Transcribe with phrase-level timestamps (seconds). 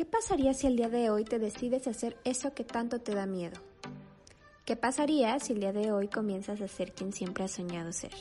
[0.00, 3.26] ¿Qué pasaría si el día de hoy te decides hacer eso que tanto te da
[3.26, 3.60] miedo?
[4.64, 8.14] ¿Qué pasaría si el día de hoy comienzas a ser quien siempre has soñado ser?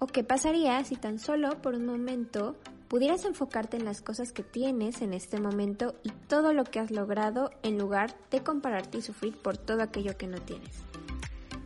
[0.00, 2.56] ¿O qué pasaría si tan solo por un momento
[2.88, 6.90] pudieras enfocarte en las cosas que tienes en este momento y todo lo que has
[6.90, 10.72] logrado en lugar de compararte y sufrir por todo aquello que no tienes?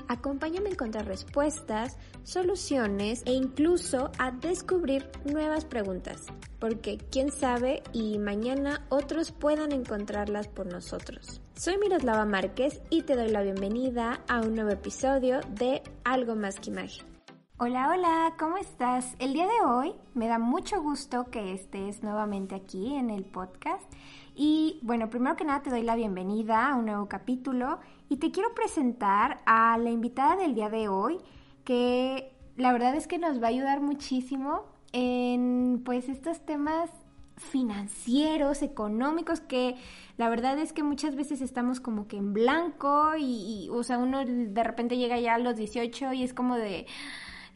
[0.08, 6.26] Acompáñame a encontrar respuestas, soluciones e incluso a descubrir nuevas preguntas,
[6.60, 11.40] porque quién sabe y mañana otros puedan encontrarlas por nosotros.
[11.54, 16.60] Soy Miroslava Márquez y te doy la bienvenida a un nuevo episodio de Algo más
[16.60, 17.16] que imagen.
[17.58, 19.16] Hola, hola, ¿cómo estás?
[19.18, 23.90] El día de hoy me da mucho gusto que estés nuevamente aquí en el podcast.
[24.34, 27.78] Y bueno, primero que nada te doy la bienvenida a un nuevo capítulo
[28.08, 31.18] y te quiero presentar a la invitada del día de hoy,
[31.64, 36.90] que la verdad es que nos va a ayudar muchísimo en pues estos temas
[37.36, 39.76] financieros, económicos, que
[40.16, 43.98] la verdad es que muchas veces estamos como que en blanco y, y o sea,
[43.98, 46.86] uno de repente llega ya a los 18 y es como de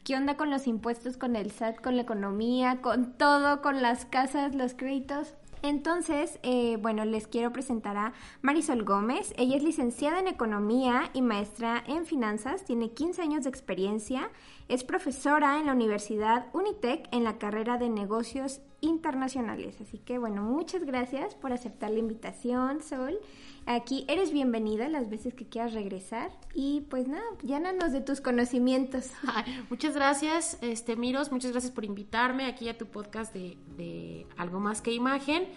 [0.03, 4.05] ¿Qué onda con los impuestos, con el SAT, con la economía, con todo, con las
[4.05, 5.35] casas, los créditos?
[5.63, 9.33] Entonces, eh, bueno, les quiero presentar a Marisol Gómez.
[9.37, 14.29] Ella es licenciada en Economía y maestra en Finanzas, tiene 15 años de experiencia,
[14.71, 19.75] es profesora en la Universidad Unitec en la carrera de Negocios Internacionales.
[19.81, 23.19] Así que, bueno, muchas gracias por aceptar la invitación, Sol.
[23.65, 29.09] Aquí eres bienvenida las veces que quieras regresar y pues nada, llánanos de tus conocimientos.
[29.69, 34.61] muchas gracias, este Miros, muchas gracias por invitarme aquí a tu podcast de, de Algo
[34.61, 35.49] más que imagen.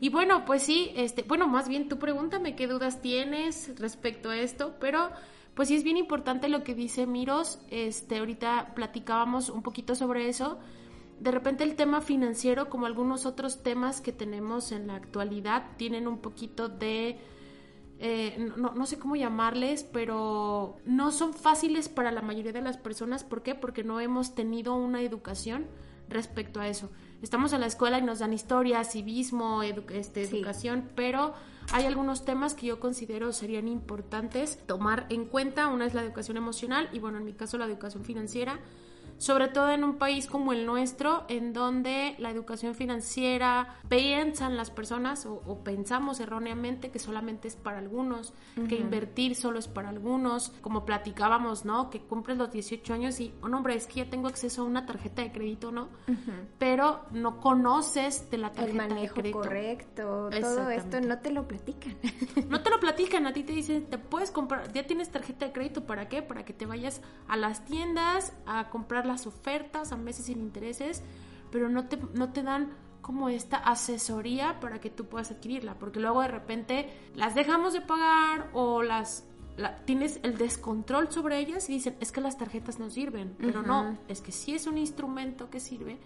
[0.00, 4.36] Y bueno, pues sí, este, bueno, más bien tú pregúntame qué dudas tienes respecto a
[4.36, 5.08] esto, pero
[5.56, 10.28] pues sí es bien importante lo que dice Miros, este, ahorita platicábamos un poquito sobre
[10.28, 10.58] eso.
[11.18, 16.08] De repente el tema financiero, como algunos otros temas que tenemos en la actualidad, tienen
[16.08, 17.18] un poquito de
[17.98, 22.76] eh, no, no, sé cómo llamarles, pero no son fáciles para la mayoría de las
[22.76, 23.24] personas.
[23.24, 23.54] ¿Por qué?
[23.54, 25.66] Porque no hemos tenido una educación
[26.10, 26.90] respecto a eso.
[27.22, 31.32] Estamos en la escuela y nos dan historia, civismo, este, educación, pero
[31.72, 35.68] hay algunos temas que yo considero serían importantes tomar en cuenta.
[35.68, 38.58] Una es la educación emocional y bueno, en mi caso la educación financiera
[39.18, 44.70] sobre todo en un país como el nuestro, en donde la educación financiera piensan las
[44.70, 48.34] personas o, pensamos erróneamente que solamente es para algunos,
[48.68, 51.90] que invertir solo es para algunos, como platicábamos, ¿no?
[51.90, 54.64] Que cumples los 18 años y, oh, no, hombre, es que ya tengo acceso a
[54.64, 55.88] una tarjeta de crédito, ¿no?
[56.58, 59.40] Pero no conoces de la tarjeta de crédito.
[59.40, 61.96] correcto, todo esto no te lo platican.
[62.48, 65.52] no te lo platican, a ti te dicen, te puedes comprar, ya tienes tarjeta de
[65.52, 66.22] crédito, ¿para qué?
[66.22, 71.02] Para que te vayas a las tiendas a comprar las ofertas a meses sin intereses,
[71.50, 76.00] pero no te, no te dan como esta asesoría para que tú puedas adquirirla, porque
[76.00, 79.24] luego de repente las dejamos de pagar o las
[79.84, 83.96] tienes el descontrol sobre ellas y dicen, es que las tarjetas no sirven, pero no,
[84.08, 85.98] es que sí es un instrumento que sirve,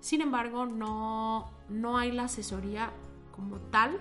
[0.00, 2.92] sin embargo no, no hay la asesoría
[3.38, 3.96] como tal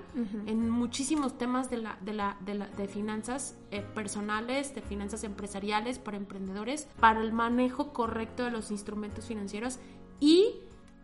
[0.48, 5.24] en muchísimos temas de, la, de, la, de, la, de finanzas eh, personales, de finanzas
[5.24, 9.78] empresariales para emprendedores, para el manejo correcto de los instrumentos financieros
[10.20, 10.56] y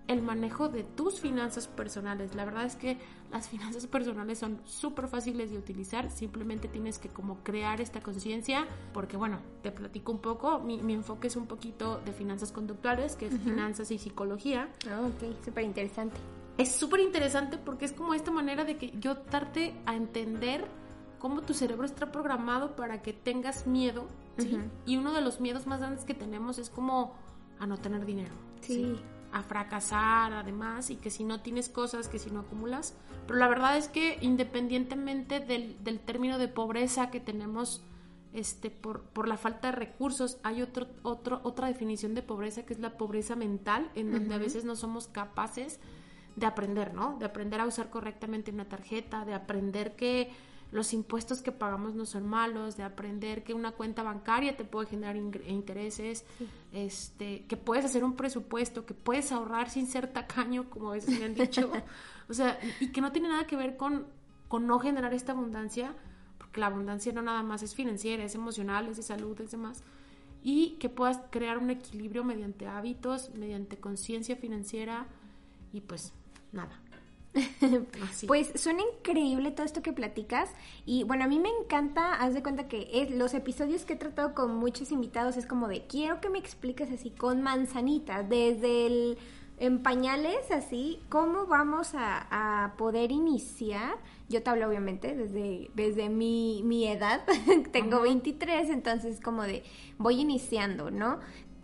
[0.07, 2.33] el manejo de tus finanzas personales.
[2.33, 2.97] La verdad es que
[3.31, 8.65] las finanzas personales son súper fáciles de utilizar, simplemente tienes que como crear esta conciencia,
[8.93, 13.27] porque bueno, te platico un poco, mi, enfoque es un poquito de finanzas conductuales, que
[13.27, 14.69] es finanzas y psicología.
[14.89, 16.19] Ah, ok, súper interesante
[16.57, 20.67] es súper interesante porque es como esta manera de que yo darte a entender
[21.19, 24.57] cómo tu cerebro está programado para que tengas miedo, ¿sí?
[24.85, 27.15] Y uno de los miedos más grandes que tenemos es como
[27.59, 28.99] a no tener dinero, sí.
[29.31, 32.95] A fracasar, además, y que si no tienes cosas, que si no acumulas.
[33.25, 37.83] Pero la verdad es que independientemente del, del término de pobreza que tenemos
[38.33, 40.37] este, por, por, la falta de recursos.
[40.43, 44.39] Hay otro, otro, otra definición de pobreza que es la pobreza mental, en donde a
[44.39, 45.79] veces no somos capaces
[46.35, 47.17] de aprender, ¿no?
[47.19, 50.31] De aprender a usar correctamente una tarjeta, de aprender que
[50.73, 54.87] los impuestos que pagamos no son malos, de aprender que una cuenta bancaria te puede
[54.87, 56.25] generar intereses,
[56.71, 61.19] este, que puedes hacer un presupuesto, que puedes ahorrar sin ser tacaño, como a veces
[61.19, 61.71] me han dicho,
[62.27, 64.07] o sea, y que no tiene nada que ver con,
[64.47, 65.93] con no generar esta abundancia,
[66.39, 69.83] porque la abundancia no nada más es financiera, es emocional, es de salud, es demás,
[70.41, 75.05] y que puedas crear un equilibrio mediante hábitos, mediante conciencia financiera,
[75.71, 76.13] y pues
[76.53, 76.79] nada.
[78.27, 80.49] Pues suena increíble todo esto que platicas
[80.85, 83.95] y bueno, a mí me encanta, haz de cuenta que es, los episodios que he
[83.95, 88.85] tratado con muchos invitados es como de quiero que me expliques así con manzanitas, desde
[88.85, 89.17] el
[89.59, 93.95] en pañales así, ¿cómo vamos a, poder iniciar?
[94.27, 97.21] Yo te hablo obviamente desde, desde mi, mi edad,
[97.71, 99.63] tengo 23, entonces como de
[99.97, 101.19] voy iniciando, ¿no?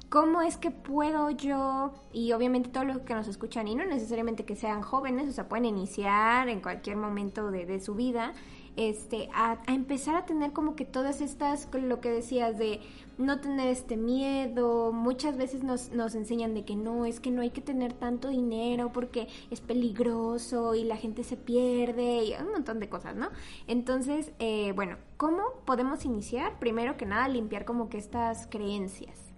[0.09, 4.44] ¿Cómo es que puedo yo, y obviamente todos los que nos escuchan, y no necesariamente
[4.44, 8.33] que sean jóvenes, o sea, pueden iniciar en cualquier momento de, su vida,
[8.75, 12.79] este, a, empezar a tener como que todas estas, lo que decías de
[13.19, 17.44] no tener este miedo, muchas veces nos, nos enseñan de que no, es que no
[17.44, 22.51] hay que tener tanto dinero porque es peligroso y la gente se pierde y un
[22.51, 23.29] montón de cosas, ¿no?
[23.67, 26.57] Entonces, eh, bueno, ¿cómo podemos iniciar?
[26.57, 29.29] Primero que nada, limpiar como que estas creencias.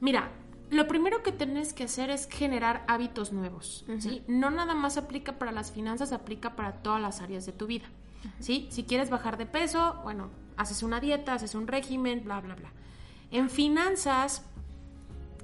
[0.00, 0.30] Mira,
[0.70, 4.22] lo primero que tienes que hacer es generar hábitos nuevos, ¿sí?
[4.28, 7.86] No nada más aplica para las finanzas, aplica para todas las áreas de tu vida.
[8.40, 8.68] ¿sí?
[8.70, 12.72] Si quieres bajar de peso, bueno, haces una dieta, haces un régimen, bla, bla, bla.
[13.30, 14.42] En finanzas,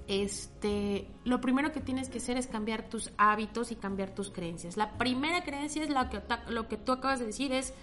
[0.08, 4.76] este, lo primero que tienes que hacer es cambiar tus hábitos y cambiar tus creencias.
[4.76, 7.74] La primera creencia es lo que, lo que tú acabas de decir, es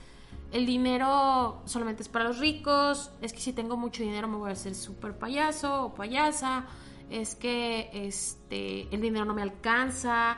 [0.51, 4.49] el dinero solamente es para los ricos, es que si tengo mucho dinero me voy
[4.49, 6.65] a hacer súper payaso o payasa,
[7.09, 10.37] es que este, el dinero no me alcanza,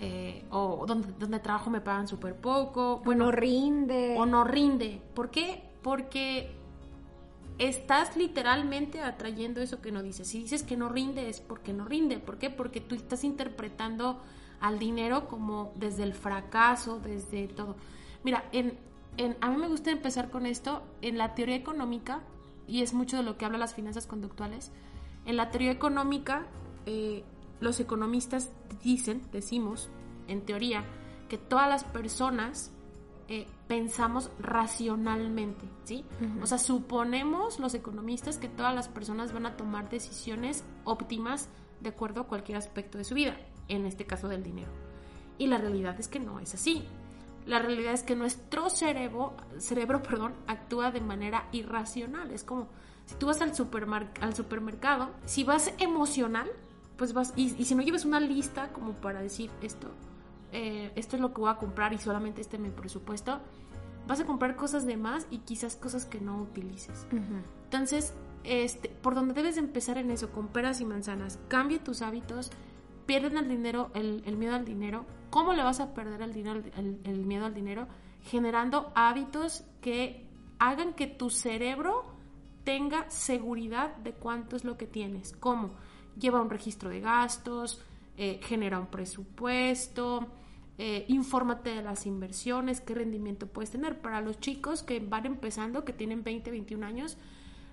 [0.00, 3.02] eh, o donde, donde, trabajo me pagan súper poco.
[3.04, 4.14] Bueno, no rinde.
[4.16, 5.02] O no rinde.
[5.14, 5.62] ¿Por qué?
[5.82, 6.52] Porque
[7.58, 10.28] estás literalmente atrayendo eso que no dices.
[10.28, 12.18] Si dices que no rinde es porque no rinde.
[12.18, 12.50] ¿Por qué?
[12.50, 14.20] Porque tú estás interpretando
[14.60, 17.76] al dinero como desde el fracaso, desde todo.
[18.22, 18.78] Mira, en,
[19.18, 20.82] en, a mí me gusta empezar con esto.
[21.02, 22.22] En la teoría económica,
[22.66, 24.72] y es mucho de lo que habla las finanzas conductuales,
[25.26, 26.46] en la teoría económica
[26.86, 27.24] eh,
[27.60, 28.50] los economistas
[28.82, 29.90] dicen, decimos,
[30.26, 30.84] en teoría,
[31.28, 32.70] que todas las personas
[33.28, 36.04] eh, pensamos racionalmente, ¿sí?
[36.40, 41.50] O sea, suponemos los economistas que todas las personas van a tomar decisiones óptimas
[41.80, 43.36] de acuerdo a cualquier aspecto de su vida,
[43.68, 44.70] en este caso del dinero.
[45.36, 46.84] Y la realidad es que no es así.
[47.48, 52.30] La realidad es que nuestro cerebro, cerebro perdón, actúa de manera irracional.
[52.30, 52.68] Es como
[53.06, 53.52] si tú vas al,
[54.20, 56.48] al supermercado, si vas emocional,
[56.98, 59.88] pues vas, y, si no lleves una lista como para decir esto,
[60.52, 63.40] eh, esto es lo que voy a comprar y solamente este es mi presupuesto,
[64.06, 67.06] vas a comprar cosas de más y quizás cosas que no utilices.
[67.64, 68.12] Entonces,
[68.44, 72.50] este, por donde debes empezar en eso, con peras y manzanas, cambia tus hábitos,
[73.06, 75.06] pierden el dinero, el, miedo al dinero.
[75.30, 77.86] ¿Cómo le vas a perder el, miedo al dinero?
[78.22, 80.26] Generando hábitos que
[80.58, 82.04] hagan que tu cerebro
[82.64, 85.32] tenga seguridad de cuánto es lo que tienes.
[85.38, 85.70] ¿Cómo?
[86.18, 87.80] lleva un registro de gastos,
[88.16, 90.26] eh, genera un presupuesto,
[90.76, 94.00] eh, infórmate de las inversiones, qué rendimiento puedes tener.
[94.00, 97.16] Para los chicos que van empezando, que tienen 20, 21 años,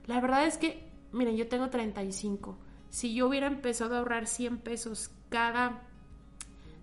[0.06, 2.58] la verdad es que, miren, yo tengo 35.
[2.90, 5.84] Si yo hubiera empezado a ahorrar 100 pesos cada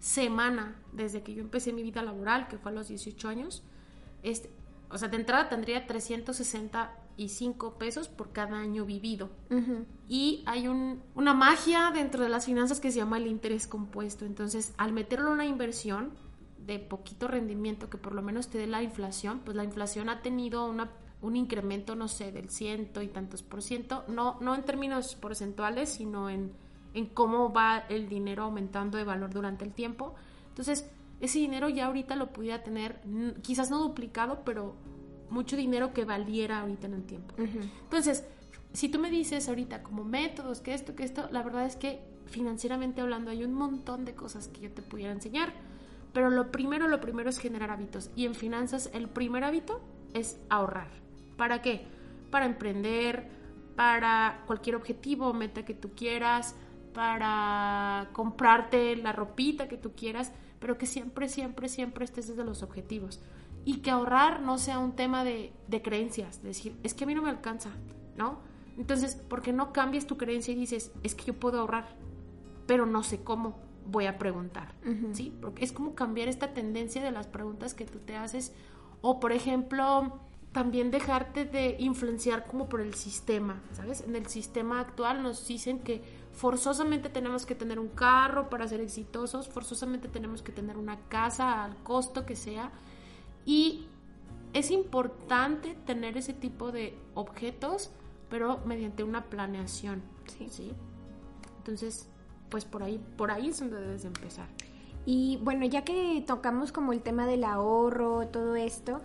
[0.03, 3.63] semana desde que yo empecé mi vida laboral, que fue a los 18 años,
[4.25, 4.51] este,
[4.91, 9.31] o sea, de entrada tendría 360 y cinco pesos por cada año vivido.
[10.09, 14.25] Y hay un, una magia dentro de las finanzas que se llama el interés compuesto.
[14.25, 16.11] Entonces, al meterlo en una inversión
[16.67, 20.21] de poquito rendimiento que por lo menos te dé la inflación, pues la inflación ha
[20.21, 20.91] tenido una,
[21.21, 25.91] un incremento, no sé, del ciento y tantos por ciento, no, no en términos porcentuales,
[25.91, 26.53] sino en,
[26.94, 30.15] en cómo va el dinero aumentando de valor durante el tiempo.
[30.49, 30.91] Entonces,
[31.21, 33.00] ese dinero ya ahorita lo pudiera tener,
[33.43, 34.75] quizás no duplicado, pero
[35.31, 37.34] mucho dinero que valiera ahorita en el tiempo.
[37.39, 38.25] Entonces,
[38.72, 42.01] si tú me dices ahorita como métodos, que esto, que esto, la verdad es que
[42.27, 45.53] financieramente hablando hay un montón de cosas que yo te pudiera enseñar,
[46.13, 48.11] pero lo primero, lo primero es generar hábitos.
[48.17, 49.81] Y en finanzas el primer hábito
[50.15, 50.89] es ahorrar.
[51.37, 51.87] ¿Para qué?
[52.31, 53.29] Para emprender,
[53.77, 56.55] para cualquier objetivo o meta que tú quieras,
[56.94, 62.63] para comprarte la ropita que tú quieras, pero que siempre, siempre, siempre estés desde los
[62.63, 63.20] objetivos
[63.65, 67.15] y que ahorrar no sea un tema de, de creencias, decir, es que a mí
[67.15, 67.70] no me alcanza,
[68.17, 68.41] ¿no?
[68.77, 71.96] Entonces, ¿por qué no cambias tu creencia y dices, es que yo puedo ahorrar,
[72.67, 74.75] pero no sé cómo, voy a preguntar,
[75.13, 75.37] ¿sí?
[75.41, 78.53] Porque es como cambiar esta tendencia de las preguntas que tú te haces,
[79.01, 80.20] o por ejemplo,
[80.53, 84.03] también dejarte de influenciar como por el sistema, ¿sabes?
[84.03, 88.81] En el sistema actual nos dicen que forzosamente tenemos que tener un carro para ser
[88.81, 92.70] exitosos, forzosamente tenemos que tener una casa al costo que sea,
[93.44, 93.86] y
[94.53, 97.91] es importante tener ese tipo de objetos,
[98.29, 100.03] pero mediante una planeación.
[100.27, 100.72] Sí.
[101.58, 102.08] Entonces,
[102.48, 104.48] pues por ahí, por ahí es donde debes empezar.
[105.05, 109.01] Y bueno, ya que tocamos como el tema del ahorro, todo esto,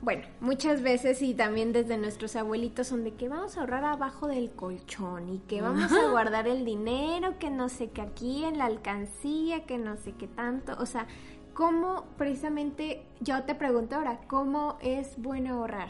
[0.00, 4.28] bueno, muchas veces y también desde nuestros abuelitos son de que vamos a ahorrar abajo
[4.28, 8.58] del colchón y que vamos a guardar el dinero, que no sé qué aquí en
[8.58, 11.06] la alcancía, que no sé qué tanto, o sea,
[11.52, 15.88] ¿cómo precisamente, yo te pregunto ahora, ¿cómo es bueno ahorrar?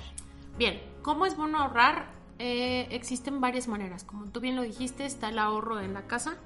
[0.57, 2.18] Bien, ¿cómo es bueno ahorrar?
[2.41, 4.05] Eh, existen varias maneras.
[4.05, 6.37] Como tú bien lo dijiste, está el ahorro en la casa.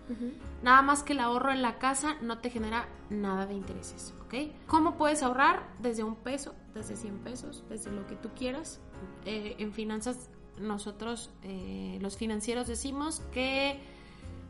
[0.63, 4.35] Nada más que el ahorro en la casa no te genera nada de intereses, ¿ok?
[4.67, 5.69] ¿Cómo puedes ahorrar?
[5.81, 8.81] Desde un peso, desde 100 pesos, desde lo que tú quieras.
[9.27, 13.79] Eh, en finanzas, nosotros, eh, los financieros, decimos que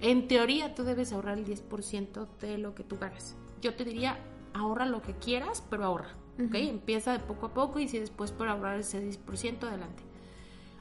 [0.01, 3.37] en teoría tú debes ahorrar el 10% de lo que tú ganas.
[3.61, 4.19] Yo te diría,
[4.55, 6.55] ahorra lo que quieras, pero ahorra, ¿ok?
[6.55, 10.05] Empieza de poco a poco y si después por ahorrar ese 10%, adelante.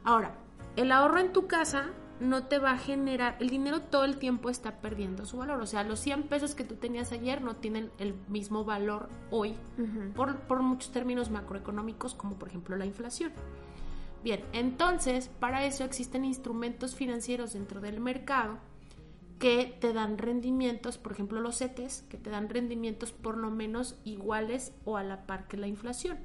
[0.04, 0.36] Ahora,
[0.76, 4.50] el ahorro en tu casa no te va a generar, el dinero todo el tiempo
[4.50, 7.92] está perdiendo su valor, o sea, los 100 pesos que tú tenías ayer no tienen
[7.98, 9.56] el mismo valor hoy
[10.16, 13.32] por, por muchos términos macroeconómicos como por ejemplo la inflación.
[14.24, 18.60] Bien, entonces para eso existen instrumentos financieros dentro del mercado
[19.40, 24.00] que te dan rendimientos, por ejemplo los CETES, que te dan rendimientos por lo menos
[24.04, 26.20] iguales o a la par que la inflación.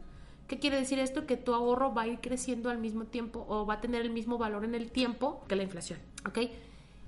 [0.46, 1.26] ¿Qué quiere decir esto?
[1.26, 4.10] Que tu ahorro va a ir creciendo al mismo tiempo o va a tener el
[4.10, 6.38] mismo valor en el tiempo que la inflación, ¿ok?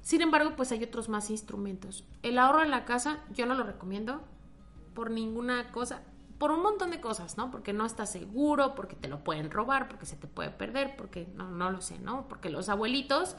[0.03, 2.05] Sin embargo, pues hay otros más instrumentos.
[2.23, 4.23] El ahorro en la casa yo no lo recomiendo
[4.95, 6.03] por ninguna cosa,
[6.39, 7.51] por un montón de cosas, ¿no?
[7.51, 11.29] Porque no está seguro, porque te lo pueden robar, porque se te puede perder, porque
[11.35, 12.27] no, no lo sé, ¿no?
[12.29, 13.37] Porque los abuelitos,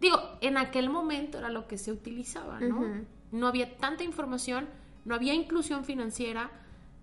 [0.00, 3.04] digo, en aquel momento era lo que se utilizaba, ¿no?
[3.30, 4.68] No había tanta información,
[5.04, 6.50] no había inclusión financiera,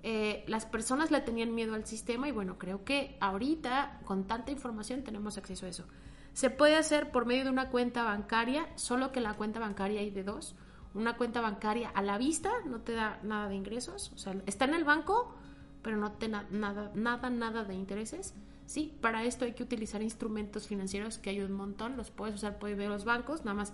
[0.10, 4.54] eh, las personas le tenían miedo al sistema y bueno, creo que ahorita con tanta
[4.54, 5.84] información tenemos acceso a eso.
[6.32, 10.10] Se puede hacer por medio de una cuenta bancaria, solo que la cuenta bancaria hay
[10.10, 10.56] de dos.
[10.94, 14.64] Una cuenta bancaria a la vista no te da nada de ingresos, o sea, está
[14.64, 15.36] en el banco,
[15.82, 18.34] pero no te da nada, nada, nada de intereses.
[18.66, 22.60] Sí, para esto hay que utilizar instrumentos financieros que ayudan un montón, los puedes usar,
[22.60, 23.74] puedes ver los bancos, nada más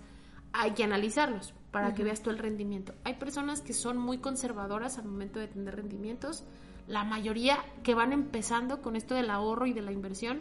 [0.54, 2.94] hay que analizarlos para que veas tú el rendimiento.
[3.02, 6.44] Hay personas que son muy conservadoras al momento de tener rendimientos.
[6.86, 10.40] La mayoría que van empezando con esto del ahorro y de la inversión,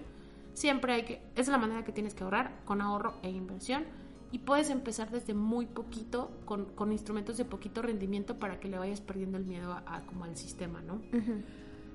[0.53, 3.85] siempre hay que, es la manera que tienes que ahorrar, con ahorro e inversión.
[4.31, 8.77] Y puedes empezar desde muy poquito, con, con instrumentos de poquito rendimiento para que le
[8.77, 11.01] vayas perdiendo el miedo a, como al sistema, ¿no?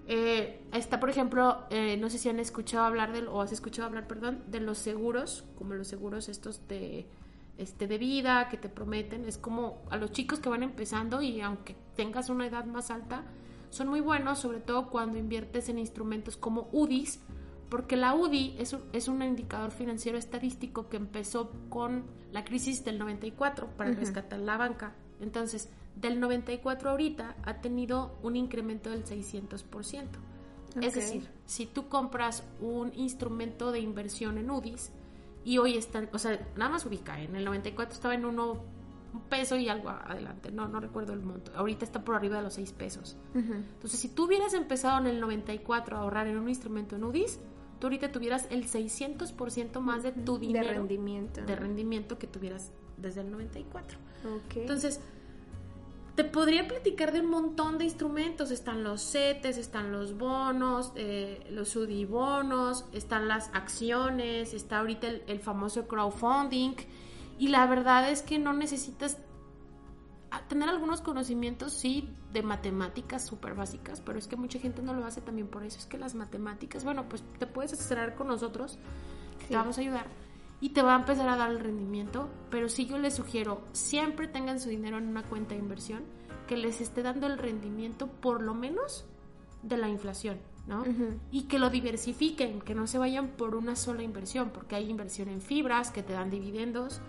[0.09, 3.87] Eh, está, por ejemplo, eh, no sé si han escuchado hablar del, o has escuchado
[3.87, 7.07] hablar, perdón, de los seguros, como los seguros estos de
[7.59, 9.25] este, de vida que te prometen.
[9.27, 13.25] Es como a los chicos que van empezando y aunque tengas una edad más alta,
[13.71, 17.21] son muy buenos, sobre todo cuando inviertes en instrumentos como UDIs,
[17.69, 22.85] porque la UDI es un, es un indicador financiero estadístico que empezó con la crisis
[22.85, 24.95] del 94 para rescatar la banca.
[25.21, 30.07] Entonces, del 94 ahorita ha tenido un incremento del 600%.
[30.81, 34.93] Es decir, si tú compras un instrumento de inversión en UDIs,
[35.49, 38.63] y hoy están, o sea, nada más ubica, en el 94 estaba en uno
[39.15, 42.43] un peso y algo adelante, no, no recuerdo el monto, ahorita está por arriba de
[42.43, 43.17] los 6 pesos.
[43.35, 47.41] Entonces, si tú hubieras empezado en el 94 a ahorrar en un instrumento en UDIs,
[47.81, 52.71] tú ahorita tuvieras el 600% más de tu dinero de rendimiento, de rendimiento que tuvieras
[52.99, 53.97] desde el 94.
[54.45, 54.61] Okay.
[54.61, 55.01] Entonces,
[56.19, 58.51] te podría platicar de un montón de instrumentos.
[58.51, 65.07] Están los CETES, están los bonos, eh, los UDI bonos, están las acciones, está ahorita
[65.07, 66.75] el, famoso crowdfunding.
[67.39, 69.19] Y la verdad es que no necesitas
[70.49, 75.07] tener algunos conocimientos, sí, de matemáticas súper básicas, pero es que mucha gente no lo
[75.07, 75.79] hace también por eso.
[75.79, 78.81] Es que las matemáticas, bueno, pues te puedes asesorar con nosotros,
[79.49, 80.07] te vamos a ayudar
[80.61, 84.27] y te va a empezar a dar el rendimiento, pero sí yo les sugiero, siempre
[84.27, 86.03] tengan su dinero en una cuenta de inversión
[86.47, 89.07] que les esté dando el rendimiento por lo menos
[89.63, 90.85] de la inflación, ¿no?
[91.31, 95.29] Y que lo diversifiquen, que no se vayan por una sola inversión, porque hay inversión
[95.29, 97.01] en fibras que te dan dividendos,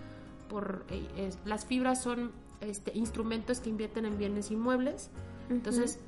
[0.48, 5.10] por eh, las fibras son este, instrumentos que invierten en bienes inmuebles,
[5.48, 5.98] entonces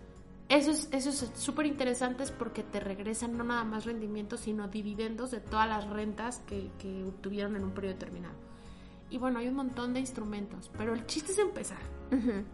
[0.49, 5.69] eso es súper interesante porque te regresan no nada más rendimientos, sino dividendos de todas
[5.69, 6.71] las rentas que,
[7.07, 8.35] obtuvieron en un periodo determinado.
[9.11, 11.79] Y bueno, hay un montón de instrumentos, pero el chiste es empezar.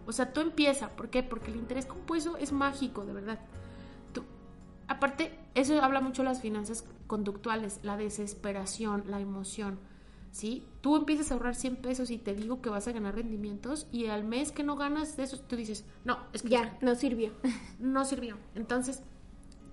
[0.06, 0.88] O sea, tú empieza.
[0.90, 1.22] ¿Por qué?
[1.22, 3.40] Porque el interés compuesto es mágico, de verdad.
[4.12, 4.22] Tú,
[4.86, 9.80] aparte, eso habla mucho de las finanzas conductuales, la desesperación, la emoción.
[10.38, 10.64] ¿Sí?
[10.82, 14.06] Tú empiezas a ahorrar 100 pesos y te digo que vas a ganar rendimientos y
[14.06, 17.32] al mes que no ganas de eso, tú dices, no, es que ya, no sirvió.
[17.80, 18.38] no sirvió.
[18.54, 19.02] Entonces,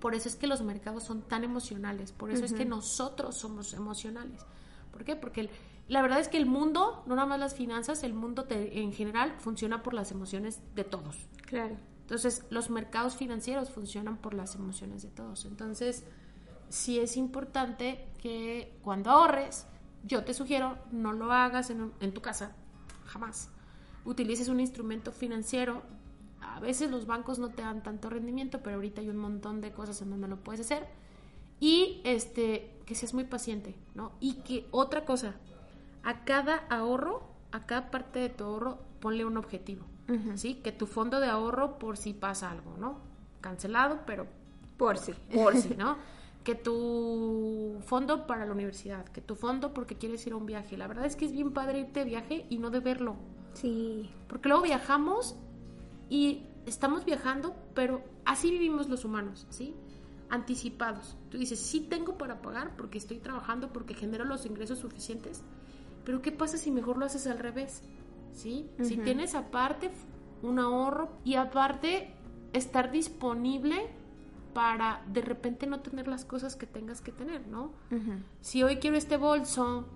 [0.00, 3.74] por eso es que los mercados son tan emocionales, por eso es que nosotros somos
[3.74, 4.44] emocionales.
[4.90, 5.14] ¿Por qué?
[5.14, 5.48] Porque
[5.86, 9.36] la verdad es que el mundo, no nada más las finanzas, el mundo en general
[9.38, 11.28] funciona por las emociones de todos.
[11.46, 11.76] Claro.
[12.00, 15.44] Entonces, los mercados financieros funcionan por las emociones de todos.
[15.44, 16.02] Entonces,
[16.68, 19.66] sí es importante que cuando ahorres,
[20.06, 22.52] yo te sugiero, no lo hagas en, en tu casa,
[23.06, 23.50] jamás.
[24.04, 25.82] Utilices un instrumento financiero.
[26.40, 29.72] A veces los bancos no te dan tanto rendimiento, pero ahorita hay un montón de
[29.72, 30.86] cosas en donde lo puedes hacer.
[31.58, 34.12] Y este, que seas muy paciente, ¿no?
[34.20, 35.34] Y que otra cosa,
[36.04, 37.22] a cada ahorro,
[37.52, 39.84] a cada parte de tu ahorro, ponle un objetivo,
[40.34, 40.56] ¿sí?
[40.56, 42.98] Que tu fondo de ahorro por si pasa algo, ¿no?
[43.40, 44.26] Cancelado, pero
[44.76, 45.12] por si.
[45.12, 45.96] Por si, ¿no?
[46.46, 50.76] Que tu fondo para la universidad, que tu fondo porque quieres ir a un viaje.
[50.76, 53.16] La verdad es que es bien padre irte de viaje y no de verlo.
[53.54, 54.08] Sí.
[54.28, 55.34] Porque luego viajamos
[56.08, 59.74] y estamos viajando, pero así vivimos los humanos, ¿sí?
[60.30, 61.16] Anticipados.
[61.30, 65.42] Tú dices, sí tengo para pagar porque estoy trabajando, porque genero los ingresos suficientes,
[66.04, 67.82] pero ¿qué pasa si mejor lo haces al revés?
[68.32, 68.70] ¿Sí?
[68.82, 69.90] Si tienes aparte
[70.44, 72.14] un ahorro y aparte
[72.52, 73.90] estar disponible
[74.56, 77.72] para de repente no tener las cosas que tengas que tener, ¿no?
[78.40, 79.86] Si hoy quiero este bolso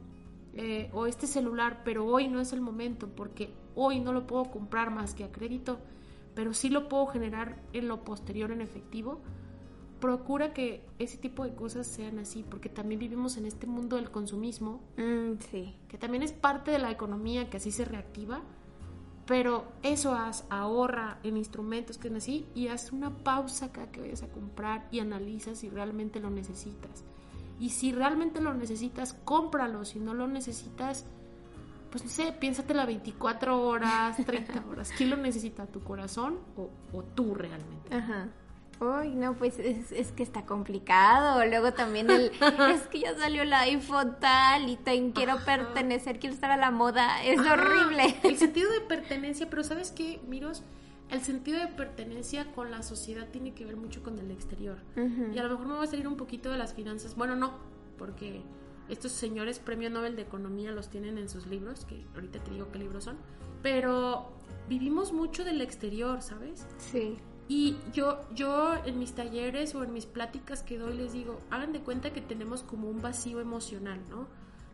[0.52, 4.50] eh, o este celular, pero hoy no es el momento porque hoy no lo puedo
[4.50, 5.78] comprar más que a crédito,
[6.34, 9.22] pero sí lo puedo generar en lo posterior en efectivo,
[9.98, 14.10] procura que ese tipo de cosas sean así, porque también vivimos en este mundo del
[14.10, 15.74] consumismo, mm, sí.
[15.88, 18.42] que también es parte de la economía que así se reactiva
[19.30, 24.24] pero eso haz, ahorra en instrumentos que así y haz una pausa cada que vayas
[24.24, 27.04] a comprar y analiza si realmente lo necesitas.
[27.60, 29.84] Y si realmente lo necesitas, cómpralo.
[29.84, 31.06] Si no lo necesitas,
[31.92, 34.90] pues no sé, piénsatela 24 horas, 30 horas.
[34.96, 35.64] ¿Quién lo necesita?
[35.64, 37.94] ¿Tu corazón o, o tú realmente?
[37.94, 38.30] Ajá.
[38.80, 41.44] Uy, no, pues es, que está complicado.
[41.44, 42.32] Luego también el,
[42.74, 46.70] es que ya salió el iPhone tal y te, quiero pertenecer, quiero estar a la
[46.70, 47.22] moda.
[47.22, 48.16] Es horrible.
[48.22, 50.62] El sentido de pertenencia, pero ¿sabes qué, Miros?
[51.10, 54.78] El sentido de pertenencia con la sociedad tiene que ver mucho con el exterior.
[54.96, 57.16] Y a lo mejor me voy a salir un poquito de las finanzas.
[57.16, 57.58] Bueno, no,
[57.98, 58.42] porque
[58.88, 62.70] estos señores premio Nobel de Economía los tienen en sus libros, que ahorita te digo
[62.72, 63.18] qué libros son.
[63.60, 64.32] Pero
[64.68, 66.66] vivimos mucho del exterior, ¿sabes?
[66.78, 67.18] Sí.
[67.50, 71.72] Y yo, yo en mis talleres o en mis pláticas que doy les digo, hagan
[71.72, 74.28] de cuenta que tenemos como un vacío emocional, ¿no?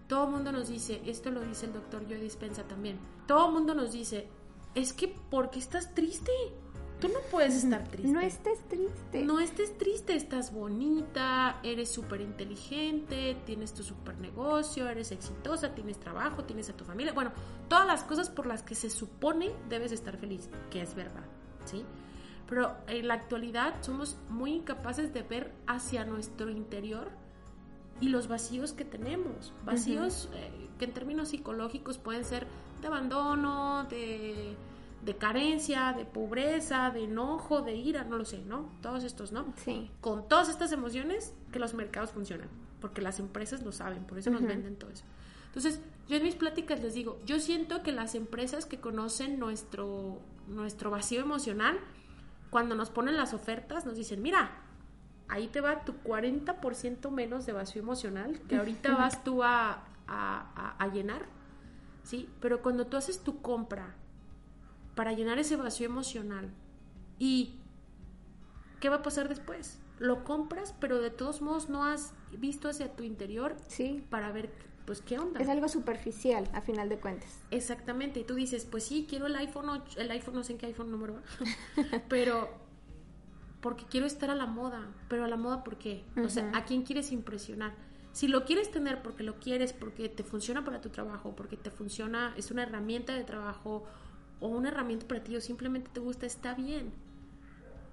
[0.09, 3.55] Todo el mundo nos dice, esto lo dice el doctor Joe Dispensa también, todo el
[3.55, 4.29] mundo nos dice,
[4.75, 6.31] es que ¿por qué estás triste?
[7.01, 8.13] Tú no puedes estar triste.
[8.13, 9.25] No estés triste.
[9.25, 15.99] No estés triste, estás bonita, eres súper inteligente, tienes tu super negocio, eres exitosa, tienes
[15.99, 17.15] trabajo, tienes a tu familia.
[17.15, 17.33] Bueno,
[17.71, 21.25] todas las cosas por las que se supone debes estar feliz, que es verdad,
[21.65, 21.83] ¿sí?
[22.49, 27.11] Pero en la actualidad somos muy incapaces de ver hacia nuestro interior
[28.01, 29.53] y los vacíos que tenemos.
[29.65, 32.47] Vacíos eh, que en términos psicológicos pueden ser
[32.81, 34.55] de abandono, de,
[35.05, 38.71] de, carencia, de pobreza, de enojo, de ira, no lo sé, ¿no?
[38.83, 39.53] Todos estos, ¿no?
[39.57, 39.91] Sí.
[40.01, 42.49] Con todas estas emociones que los mercados funcionan,
[42.81, 45.05] porque las empresas lo saben, por eso nos venden todo eso.
[45.47, 50.21] Entonces, yo en mis pláticas les digo, yo siento que las empresas que conocen nuestro,
[50.49, 51.79] nuestro vacío emocional,
[52.57, 54.49] cuando nos ponen las ofertas, nos dicen, mira,
[55.29, 59.85] ahí te va tu 40% menos de vacío emocional, que ahorita vas tú a,
[60.91, 61.27] llenar,
[62.03, 62.31] ¿sí?
[62.41, 63.95] Pero cuando tú haces tu compra
[64.95, 66.49] para llenar ese vacío emocional
[67.19, 67.57] y
[68.81, 69.79] ¿qué va a pasar después?
[69.99, 74.03] Lo compras, pero de todos modos no has visto hacia tu interior sí.
[74.09, 74.51] para ver
[74.87, 75.41] pues qué onda.
[75.41, 77.41] Es algo superficial, a final de cuentas.
[77.51, 80.59] Exactamente, y tú dices, pues sí, quiero el iPhone 8, el iPhone no sé en
[80.59, 81.17] qué iPhone número
[82.09, 82.49] pero
[83.61, 86.05] porque quiero estar a la moda, pero a la moda ¿por qué?
[86.25, 87.75] O sea, ¿a quién quieres impresionar?
[88.13, 91.71] Si lo quieres tener porque lo quieres, porque te funciona para tu trabajo, porque te
[91.71, 93.85] funciona, es una herramienta de trabajo
[94.41, 96.93] o una herramienta para ti o simplemente te gusta, está bien.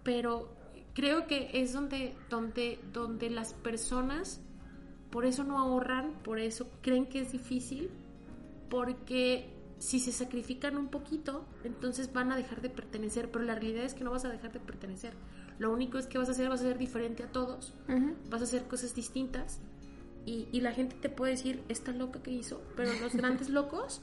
[0.03, 0.53] Pero
[0.93, 4.39] creo que es donde, donde, donde las personas
[5.13, 7.91] por eso no ahorran, por eso creen que es difícil,
[8.67, 9.47] porque
[9.77, 13.93] si se sacrifican un poquito, entonces van a dejar de pertenecer, pero la realidad es
[13.93, 15.13] que no vas a dejar de pertenecer.
[15.59, 17.75] Lo único es que vas a hacer, vas a ser diferente a todos,
[18.31, 19.61] vas a hacer cosas distintas
[20.25, 24.01] y, y, la gente te puede decir, esta loca que hizo, pero los grandes locos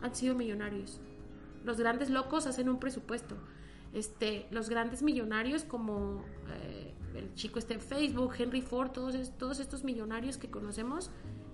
[0.00, 0.98] han sido millonarios.
[1.62, 3.36] Los grandes locos hacen un presupuesto.
[3.92, 9.60] Este, los grandes millonarios como eh, el chico este en Facebook, Henry Ford, todos, todos
[9.60, 11.10] estos millonarios que conocemos,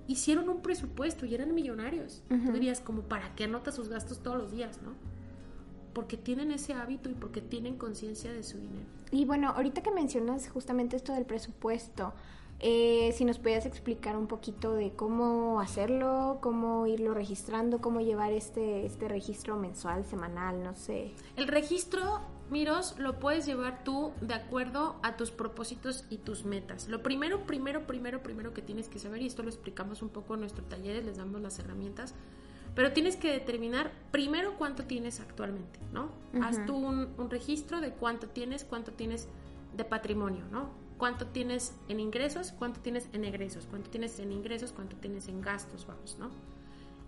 [0.06, 2.22] hicieron un presupuesto y eran millonarios.
[2.28, 4.92] Tú dirías, como para qué anota sus gastos todos los días, ¿no?
[5.92, 8.86] Porque tienen ese hábito y porque tienen conciencia de su dinero.
[9.10, 12.12] Y bueno, ahorita que mencionas justamente esto del presupuesto,
[12.60, 18.32] eh, si nos puedes explicar un poquito de cómo hacerlo, cómo irlo registrando, cómo llevar
[18.32, 21.12] este, este registro mensual, semanal, no sé.
[21.36, 22.22] El registro
[22.54, 26.86] Miros, lo puedes llevar tú de acuerdo a tus propósitos y tus metas.
[26.86, 30.34] Lo primero, primero, primero, primero que tienes que saber, y esto lo explicamos un poco
[30.34, 32.14] en nuestros talleres, les damos las herramientas,
[32.76, 36.12] pero tienes que determinar primero cuánto tienes actualmente, ¿no?
[36.42, 39.26] Haz tú un, un, registro de cuánto tienes, cuánto tienes
[39.76, 40.70] de patrimonio, ¿no?
[40.96, 45.40] Cuánto tienes en ingresos, cuánto tienes en egresos, cuánto tienes en ingresos, cuánto tienes en
[45.40, 46.30] gastos, vamos, ¿no?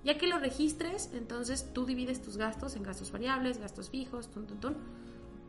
[0.03, 4.49] Ya que lo registres, entonces tú divides tus gastos en gastos variables, gastos fijos, tun,
[4.49, 4.77] tun, tun.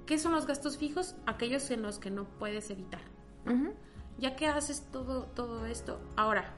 [0.07, 1.15] ¿Qué son los gastos fijos?
[1.25, 3.01] Aquellos en los que no puedes evitar.
[4.17, 6.53] Ya que haces todo, todo esto, ahora,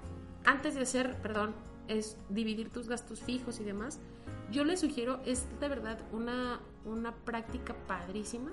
[0.45, 1.53] antes de hacer, perdón,
[1.87, 3.99] es dividir tus gastos fijos y demás,
[4.51, 8.51] yo les sugiero, es de verdad una, una práctica padrísima.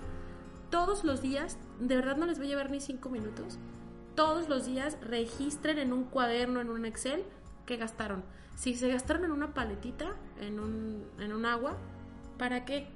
[0.70, 3.58] Todos los días, de verdad no les va a llevar ni cinco minutos,
[4.14, 7.22] todos los días registren en un cuaderno, en un Excel,
[7.66, 8.24] qué gastaron.
[8.56, 11.76] Si se gastaron en una paletita, en un, en un agua,
[12.38, 12.88] ¿para qué?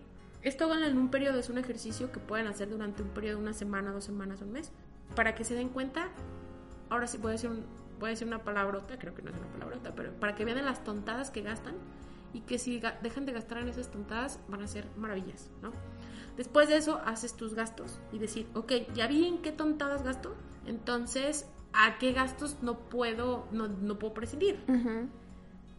[0.42, 3.42] Esto háganlo en un periodo, es un ejercicio que pueden hacer durante un periodo de
[3.42, 4.72] una semana, dos semanas, un mes,
[5.14, 6.08] para que se den cuenta.
[6.88, 7.64] Ahora sí puede ser, un,
[7.98, 10.82] puede ser una palabrota, creo que no es una palabrota, pero para que vean las
[10.82, 11.74] tontadas que gastan
[12.32, 15.72] y que si dejan de gastar en esas tontadas van a ser maravillas, ¿no?
[16.36, 20.34] Después de eso haces tus gastos y decir, ok, ya vi en qué tontadas gasto,
[20.66, 24.58] entonces a qué gastos no puedo, no, no puedo prescindir.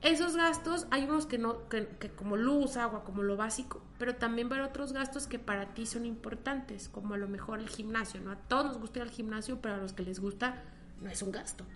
[0.02, 4.50] Esos gastos, hay unos que no, que, como luz, agua, como lo básico, pero también
[4.50, 7.70] va a haber otros gastos que para ti son importantes, como a lo mejor el
[7.70, 8.32] gimnasio, ¿no?
[8.32, 10.64] A todos nos gusta ir al gimnasio, pero a los que les gusta
[11.02, 11.68] no es un gasto.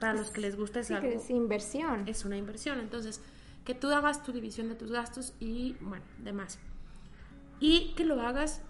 [0.00, 1.06] Para los que les gusta es algo.
[1.06, 2.08] Es inversión.
[2.08, 2.80] Es una inversión.
[2.80, 3.20] Entonces,
[3.64, 6.58] que tú hagas tu división de tus gastos y, bueno, demás.
[7.60, 8.60] Y que lo hagas,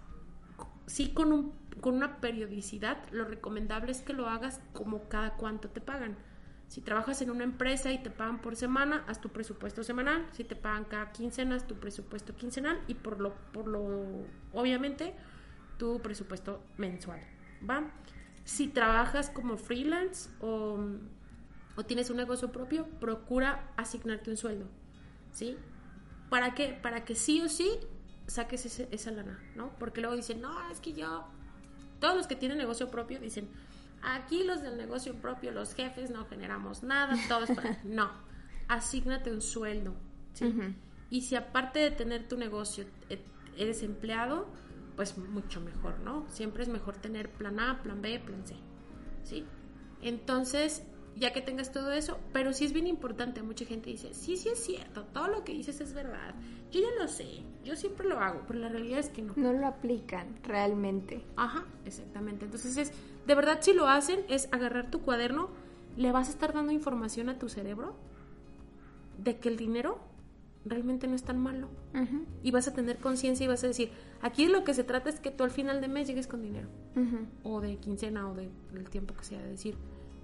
[0.85, 2.98] sí, con, un, con una periodicidad.
[3.11, 6.18] Lo recomendable es que lo hagas como cada cuánto te pagan.
[6.73, 10.27] Si trabajas en una empresa y te pagan por semana, haz tu presupuesto semanal.
[10.33, 15.15] Si te pagan cada quincena, haz tu presupuesto quincenal y por lo, por lo, obviamente,
[15.77, 17.21] tu presupuesto mensual.
[17.69, 17.93] ¿Va?
[18.45, 20.79] Si trabajas como freelance o,
[21.77, 24.65] o tienes un negocio propio, procura asignarte un sueldo.
[25.31, 25.59] ¿Sí?
[26.31, 26.69] ¿Para qué?
[26.83, 27.69] Para que sí o sí
[28.27, 29.77] saques esa lana, ¿no?
[29.79, 31.27] Porque luego dicen, no, es que yo.
[32.01, 33.51] Todos los que tienen negocio propio dicen,
[34.03, 37.79] Aquí los del negocio propio, los jefes, no generamos nada, todo es para...
[37.85, 38.11] No,
[38.69, 39.95] asígnate un sueldo,
[40.33, 40.53] ¿sí?
[41.11, 43.23] Y si aparte de tener tu negocio eh,
[43.57, 44.49] eres empleado,
[44.97, 46.27] pues mucho mejor, ¿no?
[46.29, 48.57] Siempre es mejor tener plan A, plan B, plan C,
[49.23, 49.45] ¿sí?
[50.01, 50.83] Entonces,
[51.17, 54.49] ya que tengas todo eso, pero sí es bien importante, mucha gente dice, sí, sí
[54.49, 56.35] es cierto, todo lo que dices es verdad,
[56.71, 59.35] yo ya lo sé, yo siempre lo hago, pero la realidad es que no.
[59.37, 61.23] No lo aplican realmente.
[61.37, 62.47] Ajá, exactamente.
[62.47, 62.93] Entonces es,
[63.27, 65.49] de verdad si lo hacen, es agarrar tu cuaderno,
[65.97, 67.95] le vas a estar dando información a tu cerebro
[69.23, 69.99] de que el dinero
[70.65, 71.69] realmente no es tan malo.
[72.43, 75.21] Y vas a tener conciencia y vas a decir, aquí lo que se trata es
[75.21, 76.69] que tú al final de mes llegues con dinero.
[77.43, 78.51] O de quincena o del
[78.91, 79.77] tiempo que sea, de decir,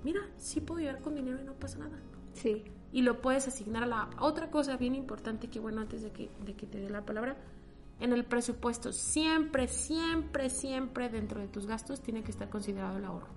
[0.04, 1.98] mira, sí puedo llegar con dinero y no pasa nada.
[2.34, 2.64] Sí.
[2.92, 6.30] Y lo puedes asignar a la otra cosa bien importante que, bueno, antes de que,
[6.44, 7.36] de que te dé la palabra,
[8.00, 13.04] en el presupuesto, siempre, siempre, siempre dentro de tus gastos tiene que estar considerado el
[13.04, 13.28] ahorro.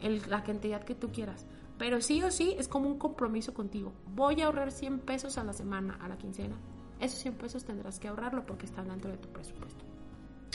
[0.00, 1.46] el, la cantidad que tú quieras.
[1.78, 3.92] Pero sí o sí es como un compromiso contigo.
[4.14, 6.56] Voy a ahorrar 100 pesos a la semana, a la quincena.
[7.00, 9.84] Esos 100 pesos tendrás que ahorrarlo porque están dentro de tu presupuesto.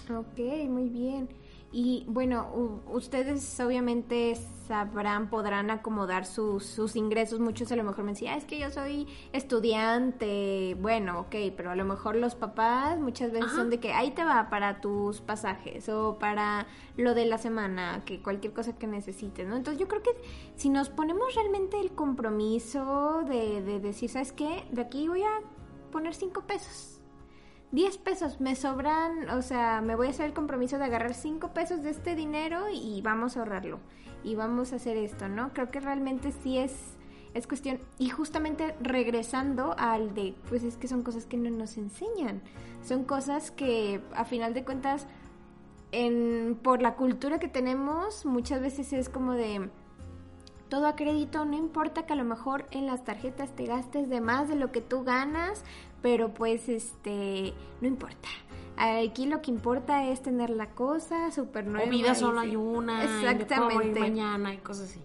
[0.10, 1.30] Ok, muy bien.
[1.74, 4.36] Y bueno, ustedes obviamente
[4.68, 7.40] sabrán, podrán acomodar sus, sus ingresos.
[7.40, 10.76] Muchos a lo mejor me decían, ah, es que yo soy estudiante.
[10.82, 14.26] Bueno, ok, pero a lo mejor los papás muchas veces son de que ahí te
[14.26, 19.48] va para tus pasajes o para lo de la semana, que cualquier cosa que necesites,
[19.48, 19.56] ¿no?
[19.56, 20.12] Entonces yo creo que
[20.56, 24.66] si nos ponemos realmente el compromiso de, de decir, ¿sabes qué?
[24.72, 25.40] De aquí voy a
[25.90, 26.91] poner cinco pesos
[27.72, 31.54] 10 pesos, me sobran, o sea, me voy a hacer el compromiso de agarrar 5
[31.54, 33.80] pesos de este dinero y vamos a ahorrarlo.
[34.24, 35.54] Y vamos a hacer esto, ¿no?
[35.54, 36.74] Creo que realmente sí es,
[37.34, 37.80] es cuestión.
[37.98, 42.42] Y justamente regresando al de, pues es que son cosas que no nos enseñan.
[42.84, 45.08] Son cosas que a final de cuentas,
[45.94, 49.70] en, por la cultura que tenemos, muchas veces es como de
[50.72, 54.22] todo a crédito, no importa que a lo mejor en las tarjetas te gastes de
[54.22, 55.66] más de lo que tú ganas,
[56.02, 58.30] pero pues este, no importa.
[58.78, 61.88] Aquí lo que importa es tener la cosa súper nueva.
[61.88, 63.04] O vida solo hay una.
[63.04, 64.00] Exactamente.
[64.00, 65.02] Y mañana y cosas así.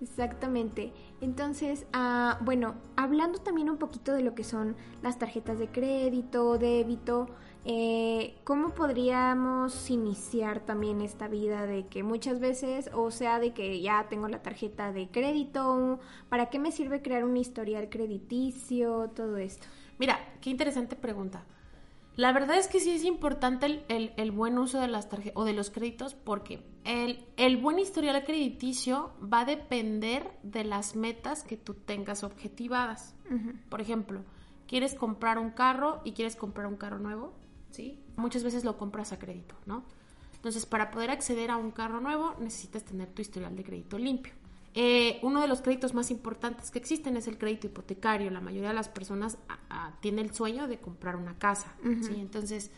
[0.00, 0.92] Exactamente.
[1.20, 6.58] Entonces, ah, bueno, hablando también un poquito de lo que son las tarjetas de crédito,
[6.58, 7.28] débito,
[7.64, 13.80] eh, ¿cómo podríamos iniciar también esta vida de que muchas veces, o sea, de que
[13.80, 19.38] ya tengo la tarjeta de crédito, ¿para qué me sirve crear un historial crediticio, todo
[19.38, 19.66] esto?
[19.98, 21.44] Mira, qué interesante pregunta.
[22.16, 25.52] La verdad es que sí es importante el, buen uso de las tarjetas o de
[25.52, 31.56] los créditos porque el, el, buen historial crediticio va a depender de las metas que
[31.56, 33.16] tú tengas objetivadas.
[33.68, 34.22] Por ejemplo,
[34.68, 37.32] quieres comprar un carro y quieres comprar un carro nuevo,
[37.70, 38.00] ¿sí?
[38.14, 39.82] Muchas veces lo compras a crédito, ¿no?
[40.36, 44.34] Entonces, para poder acceder a un carro nuevo necesitas tener tu historial de crédito limpio.
[44.76, 48.30] Eh, uno de los créditos más importantes que existen es el crédito hipotecario.
[48.30, 49.38] La mayoría de las personas
[50.00, 51.76] tiene el sueño de comprar una casa.
[52.02, 52.14] ¿sí?
[52.16, 52.72] Entonces,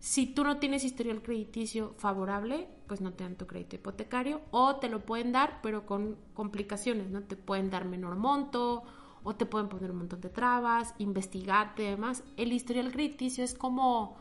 [0.00, 4.76] si tú no tienes historial crediticio favorable, pues no te dan tu crédito hipotecario o
[4.76, 7.22] te lo pueden dar, pero con complicaciones, ¿no?
[7.22, 8.82] Te pueden dar menor monto
[9.22, 12.22] o te pueden poner un montón de trabas, investigarte y demás.
[12.36, 14.16] El historial crediticio es como,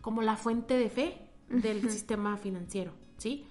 [0.00, 3.46] como la fuente de fe del sistema financiero, ¿sí?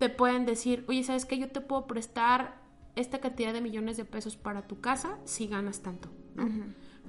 [0.00, 1.38] Te pueden decir, oye, ¿sabes qué?
[1.38, 2.58] Yo te puedo prestar
[2.96, 6.08] esta cantidad de millones de pesos para tu casa si ganas tanto,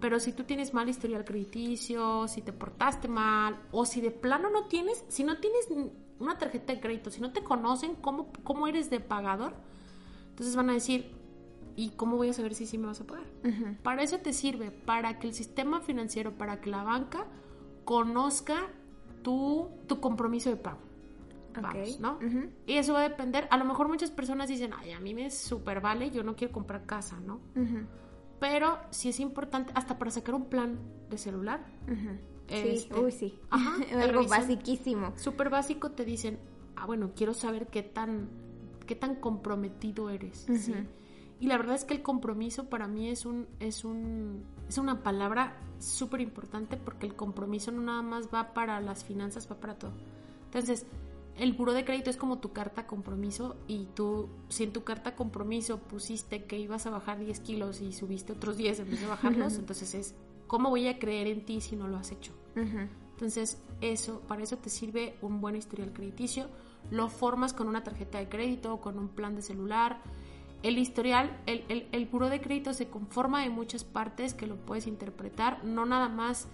[0.02, 4.50] Pero si tú tienes mal historial crediticio, si te portaste mal, o si de plano
[4.50, 5.70] no tienes, si no tienes
[6.20, 9.54] una tarjeta de crédito, si no te conocen cómo, cómo eres de pagador,
[10.32, 11.12] entonces van a decir,
[11.78, 13.26] ¿y cómo voy a saber si sí me vas a pagar?
[13.84, 17.26] Para eso te sirve, para que el sistema financiero, para que la banca
[17.86, 18.68] conozca
[19.24, 20.91] tu, tu compromiso de pago.
[22.00, 22.20] ¿No?
[22.66, 25.30] Y eso va a depender, a lo mejor muchas personas dicen, ay, a mí me
[25.30, 27.42] súper vale, yo no quiero comprar casa, ¿no?
[28.40, 31.64] Pero sí es importante, hasta para sacar un plan de celular.
[32.48, 33.40] sí, este, uy, sí.
[34.02, 35.14] Algo basiquísimo.
[35.16, 36.40] Súper básico te dicen,
[36.76, 38.30] ah, bueno, quiero saber qué tan,
[38.88, 40.48] qué tan comprometido eres,
[41.40, 45.02] Y la verdad es que el compromiso para mí es un, es un, es una
[45.02, 49.76] palabra súper importante porque el compromiso no nada más va para las finanzas, va para
[49.76, 49.94] todo.
[50.46, 50.86] Entonces,
[51.38, 55.16] el buro de crédito es como tu carta compromiso y tú, si en tu carta
[55.16, 59.08] compromiso pusiste que ibas a bajar 10 kilos y subiste otros 10 en vez de
[59.08, 60.16] bajarlos, entonces es,
[60.48, 62.34] ¿cómo voy a creer en ti si no lo has hecho?
[62.56, 66.48] Entonces, eso, para eso te sirve un buen historial crediticio.
[66.90, 70.02] Lo formas con una tarjeta de crédito o con un plan de celular.
[70.64, 74.58] El historial, el, el, el buro de crédito se conforma de muchas partes que lo
[74.58, 76.48] puedes interpretar, no nada más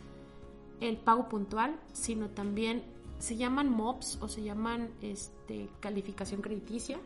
[0.80, 2.84] el pago puntual, sino también
[3.20, 7.00] se llaman MOPS o se llaman este, calificación crediticia.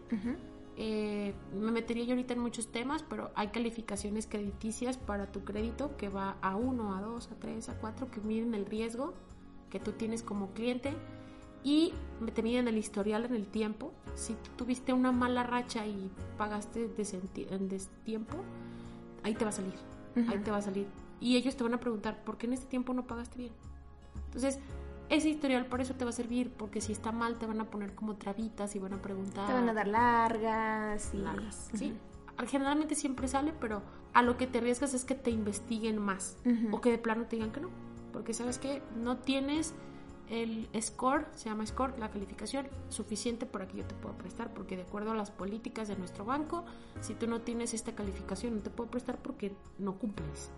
[0.77, 5.95] Eh, me metería yo ahorita en muchos temas, pero hay calificaciones crediticias para tu crédito
[5.97, 9.13] que va a 1, a 2, a 3, a 4, que miden el riesgo
[9.69, 10.93] que tú tienes como cliente
[11.63, 11.93] y
[12.33, 13.93] te miden el historial en el tiempo.
[14.15, 16.89] Si tú tuviste una mala racha y pagaste
[17.49, 18.37] en destiempo,
[19.23, 19.73] ahí te va a salir.
[20.27, 20.87] Ahí te va a salir.
[21.19, 23.53] Y ellos te van a preguntar, ¿por qué en este tiempo no pagaste bien?
[24.25, 24.59] Entonces,
[25.11, 27.65] ese historial por eso te va a servir, porque si está mal te van a
[27.65, 29.45] poner como trabitas y van a preguntar.
[29.45, 31.17] Te van a dar largas y...
[31.17, 31.93] Largas, sí.
[32.47, 36.37] Generalmente siempre sale, pero a lo que te arriesgas es que te investiguen más
[36.71, 37.69] o que de plano te digan que no.
[38.13, 39.73] Porque sabes que no tienes
[40.31, 44.77] el score, se llama score, la calificación suficiente para que yo te pueda prestar, porque
[44.77, 46.63] de acuerdo a las políticas de nuestro banco,
[47.01, 50.49] si tú no tienes esta calificación, no te puedo prestar porque no cumples,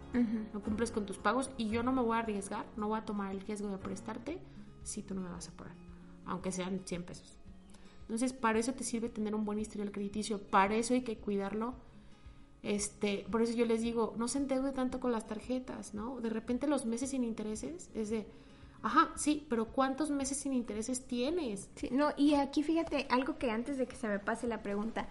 [0.53, 3.05] no cumples con tus pagos y yo no me voy a arriesgar, no voy a
[3.05, 4.39] tomar el riesgo de prestarte
[4.83, 5.75] si tú no me vas a pagar,
[6.25, 7.39] aunque sean 100 pesos.
[8.01, 11.73] Entonces, para eso te sirve tener un buen historial crediticio, para eso hay que cuidarlo.
[12.61, 16.21] Este, por eso yo les digo, no se endeude tanto con las tarjetas, ¿no?
[16.21, 18.27] De repente los meses sin intereses es de
[18.83, 21.69] Ajá, sí, pero ¿cuántos meses sin intereses tienes?
[21.75, 25.07] Sí, no, y aquí fíjate, algo que antes de que se me pase la pregunta,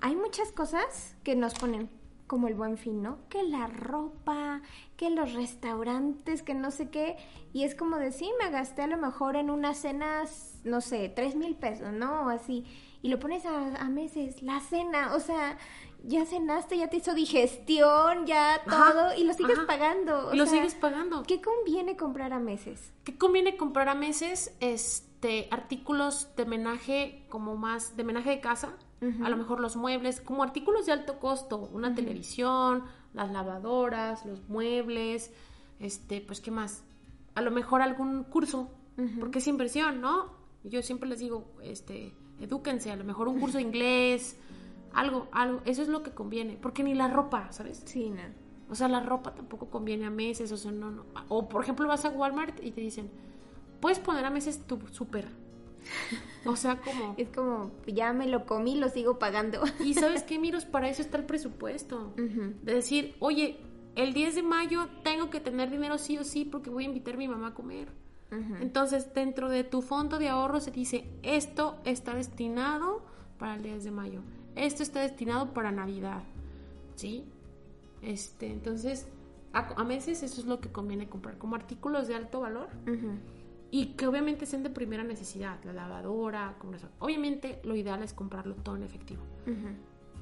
[0.00, 1.88] hay muchas cosas que nos ponen
[2.26, 3.18] como el buen fin, ¿no?
[3.28, 4.62] Que la ropa,
[4.96, 7.16] que los restaurantes, que no sé qué,
[7.52, 11.36] y es como decir, me gasté a lo mejor en unas cenas, no sé, tres
[11.36, 12.22] mil pesos, ¿no?
[12.22, 12.64] O así,
[13.02, 15.58] y lo pones a, a meses, la cena, o sea,
[16.04, 20.32] ya cenaste, ya te hizo digestión, ya todo, y lo sigues pagando.
[20.32, 21.22] y lo sigues pagando.
[21.22, 22.92] ¿Qué conviene comprar a meses?
[23.04, 24.54] ¿Qué conviene comprar a meses?
[24.60, 28.76] Este, artículos de menaje, como más, de menaje de casa,
[29.24, 32.84] a lo mejor los muebles, como artículos de alto costo, una televisión,
[33.14, 35.32] las lavadoras, los muebles,
[35.80, 36.84] este, pues, ¿qué más?
[37.34, 38.70] A lo mejor algún curso,
[39.18, 40.32] porque es inversión, ¿no?
[40.62, 44.36] Yo siempre les digo, este, edúquense, a lo mejor un curso de inglés,
[44.94, 47.82] algo, algo, eso es lo que conviene, porque ni la ropa, ¿sabes?
[47.84, 48.22] Sí, no.
[48.68, 51.04] O sea, la ropa tampoco conviene a meses, o sea, no, no.
[51.28, 53.10] O por ejemplo vas a Walmart y te dicen,
[53.80, 55.26] puedes poner a meses tu súper.
[56.44, 57.14] O sea, como...
[57.18, 59.62] Es como, ya me lo comí, lo sigo pagando.
[59.78, 62.14] Y sabes qué, Miros, para eso está el presupuesto.
[62.16, 63.60] De decir, oye,
[63.94, 67.14] el 10 de mayo tengo que tener dinero sí o sí porque voy a invitar
[67.14, 67.92] a mi mamá a comer.
[68.60, 73.04] Entonces, dentro de tu fondo de ahorro se dice, esto está destinado
[73.38, 74.22] para el 10 de mayo
[74.56, 76.22] esto está destinado para Navidad,
[76.94, 77.24] ¿sí?
[78.02, 79.06] Este, entonces,
[79.52, 82.68] A, meses eso es lo que conviene comprar, como artículos de alto valor.
[83.70, 86.88] Y que obviamente sean de primera necesidad, la lavadora, como eso.
[86.98, 89.22] Obviamente lo ideal es comprarlo todo en efectivo.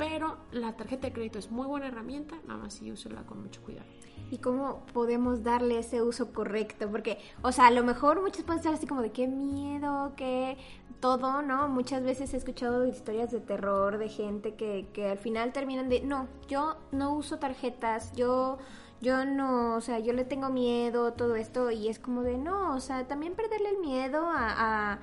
[0.01, 3.63] Pero la tarjeta de crédito es muy buena herramienta, nada más si úsela con mucho
[3.63, 3.87] cuidado.
[4.31, 6.89] ¿Y cómo podemos darle ese uso correcto?
[6.91, 10.57] Porque, o sea, a lo mejor muchos pueden estar así como de qué miedo, qué
[11.01, 11.69] todo, ¿no?
[11.69, 16.01] Muchas veces he escuchado historias de terror de gente que, que al final terminan de,
[16.01, 18.59] no, yo no uso tarjetas, yo
[19.01, 22.75] yo no, o sea, yo le tengo miedo, todo esto, y es como de, no,
[22.77, 24.99] o sea, también perderle el miedo a,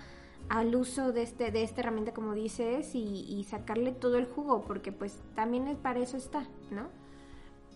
[0.49, 4.63] al uso de, este, de esta herramienta, como dices, y, y, sacarle todo el jugo,
[4.63, 6.87] porque pues también para eso está, ¿no?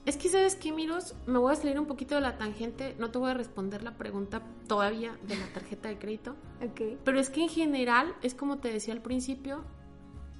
[0.06, 1.16] Es que, ¿sabes qué, Miros?
[1.28, 2.96] Me voy a salir un poquito de la tangente.
[2.98, 6.36] No te voy a responder la pregunta todavía de la tarjeta de crédito.
[6.64, 6.98] ok.
[7.04, 9.64] Pero es que en general, es como te decía al principio,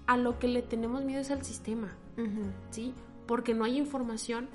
[0.08, 1.96] a lo que le tenemos miedo es al sistema.
[2.72, 2.94] ¿Sí?
[3.28, 4.48] Porque no hay información,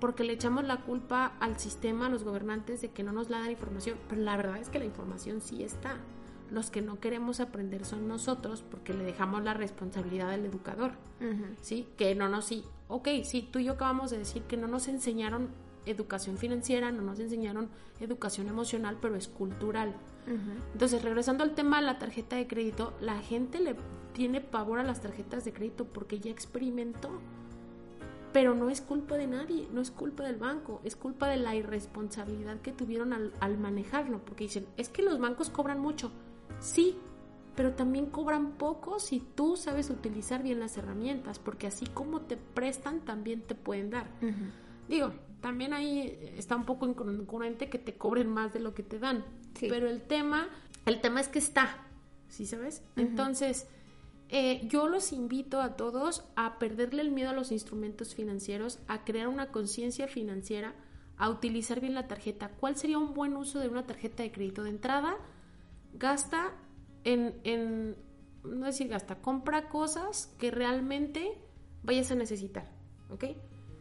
[0.00, 3.38] porque le echamos la culpa al sistema, a los gobernantes, de que no nos la
[3.38, 3.96] dan información.
[4.08, 5.98] Pero la verdad es que la información sí está.
[6.52, 10.92] Los que no queremos aprender son nosotros porque le dejamos la responsabilidad al educador.
[11.62, 11.88] ¿Sí?
[11.96, 12.44] Que no nos...
[12.44, 15.48] Sí, ok, sí, tú y yo acabamos de decir que no nos enseñaron
[15.86, 17.68] educación financiera, no nos enseñaron
[18.00, 19.94] educación emocional, pero es cultural.
[20.72, 23.74] Entonces, regresando al tema de la tarjeta de crédito, la gente le
[24.12, 27.10] tiene pavor a las tarjetas de crédito porque ya experimentó.
[28.32, 31.54] Pero no es culpa de nadie, no es culpa del banco, es culpa de la
[31.54, 34.20] irresponsabilidad que tuvieron al, al manejarlo.
[34.24, 36.12] Porque dicen, es que los bancos cobran mucho.
[36.62, 36.96] Sí,
[37.56, 42.36] pero también cobran poco si tú sabes utilizar bien las herramientas, porque así como te
[42.36, 44.08] prestan, también te pueden dar.
[44.88, 48.98] Digo, también ahí está un poco incongruente que te cobren más de lo que te
[48.98, 49.24] dan,
[49.60, 50.48] pero el tema,
[50.86, 51.84] el tema es que está,
[52.28, 52.82] ¿sí sabes?
[52.96, 53.66] Entonces,
[54.28, 59.04] eh, yo los invito a todos a perderle el miedo a los instrumentos financieros, a
[59.04, 60.74] crear una conciencia financiera,
[61.18, 62.48] a utilizar bien la tarjeta.
[62.48, 64.62] ¿Cuál sería un buen uso de una tarjeta de crédito?
[64.62, 65.16] De entrada,
[65.92, 66.52] gasta
[67.04, 67.96] en, en,
[68.44, 71.38] no decir gasta, compra cosas que realmente
[71.82, 72.70] vayas a necesitar,
[73.10, 73.24] ¿ok?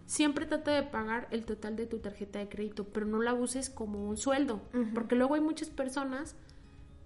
[0.05, 3.69] Siempre trata de pagar el total de tu tarjeta de crédito, pero no la uses
[3.69, 4.61] como un sueldo,
[4.93, 6.35] porque luego hay muchas personas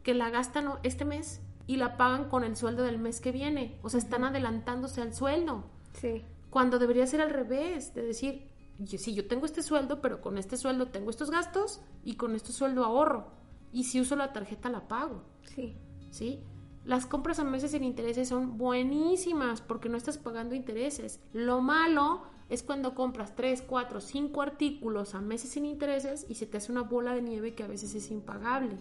[0.02, 3.78] que la gastan este mes y la pagan con el sueldo del mes que viene,
[3.84, 5.66] o sea, están adelantándose al sueldo.
[5.94, 6.24] Sí.
[6.50, 8.48] Cuando debería ser al revés, de decir,
[8.86, 12.52] sí, yo tengo este sueldo, pero con este sueldo tengo estos gastos y con este
[12.52, 13.28] sueldo ahorro.
[13.76, 15.22] Y si uso la tarjeta la pago.
[15.44, 15.76] Sí.
[16.10, 16.40] ¿sí?
[16.86, 21.20] Las compras a meses sin intereses son buenísimas porque no estás pagando intereses.
[21.34, 26.46] Lo malo es cuando compras 3, 4, 5 artículos a meses sin intereses y se
[26.46, 28.78] te hace una bola de nieve que a veces es impagable,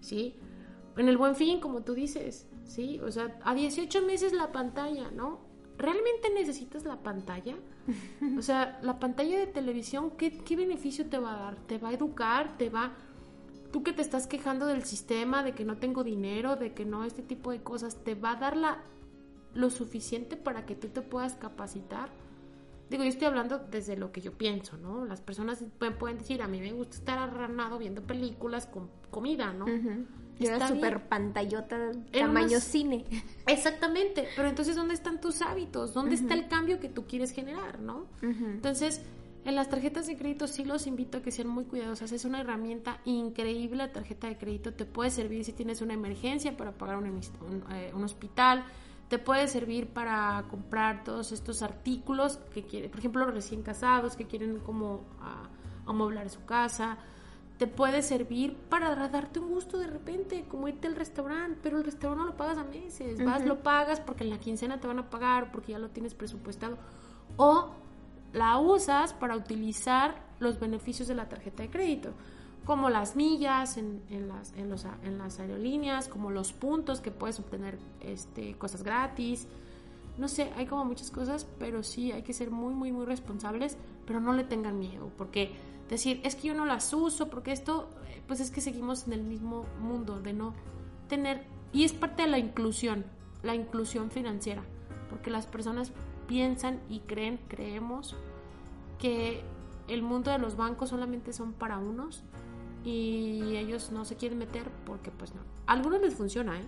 [0.00, 0.34] ¿sí?
[0.98, 3.00] En el buen fin, como tú dices, ¿sí?
[3.00, 5.40] O sea, a 18 meses la pantalla, ¿no?
[5.78, 7.56] ¿Realmente necesitas la pantalla?
[8.38, 11.56] O sea, la pantalla de televisión, ¿qué, ¿qué beneficio te va a dar?
[11.66, 12.58] ¿Te va a educar?
[12.58, 12.92] ¿Te va
[13.70, 17.04] tú que te estás quejando del sistema, de que no tengo dinero, de que no,
[17.04, 18.82] este tipo de cosas, ¿te va a dar la,
[19.54, 22.10] lo suficiente para que tú te puedas capacitar?
[22.90, 25.04] Digo, yo estoy hablando desde lo que yo pienso, ¿no?
[25.04, 25.64] Las personas
[25.98, 29.66] pueden, decir, a mí me gusta estar arranado viendo películas con comida, ¿no?
[30.40, 33.04] Yo era súper pantallota, tamaño cine.
[33.46, 35.94] Exactamente, pero entonces, ¿dónde están tus hábitos?
[35.94, 38.06] ¿Dónde está el cambio que tú quieres generar, no?
[38.22, 39.02] Entonces,
[39.44, 42.12] en las tarjetas de crédito sí los invito a que sean muy cuidadosas.
[42.12, 44.74] Es una herramienta increíble la tarjeta de crédito.
[44.74, 48.64] Te puede servir si tienes una emergencia para pagar un, eh, hospital.
[49.08, 54.14] Te puede servir para comprar todos estos artículos que quieren, por ejemplo, los recién casados
[54.14, 55.48] que quieren como ah,
[55.86, 56.98] amoblar su casa.
[57.56, 61.84] Te puede servir para darte un gusto de repente, como irte al restaurante, pero el
[61.84, 63.22] restaurante no lo pagas a meses.
[63.24, 66.14] Vas, lo pagas porque en la quincena te van a pagar, porque ya lo tienes
[66.14, 66.78] presupuestado.
[67.36, 67.70] O
[68.32, 72.12] la usas para utilizar los beneficios de la tarjeta de crédito,
[72.64, 77.38] como las millas en, las, en, los, en las aerolíneas, como los puntos que puedes
[77.38, 79.48] obtener este, cosas gratis.
[80.18, 83.76] No sé, hay como muchas cosas, pero sí hay que ser muy, muy, muy responsables,
[84.06, 85.52] pero no le tengan miedo, porque
[85.88, 87.88] decir, es que yo no las uso, porque esto,
[88.26, 90.54] pues es que seguimos en el mismo mundo de no
[91.08, 93.04] tener, y es parte de la inclusión,
[93.42, 94.62] la inclusión financiera,
[95.08, 95.92] porque las personas
[96.30, 98.14] piensan y creen, creemos,
[99.00, 99.42] que
[99.88, 102.22] el mundo de los bancos solamente son para unos
[102.84, 105.40] y ellos no se quieren meter porque pues no.
[105.66, 106.64] A algunos les funciona, ¿eh?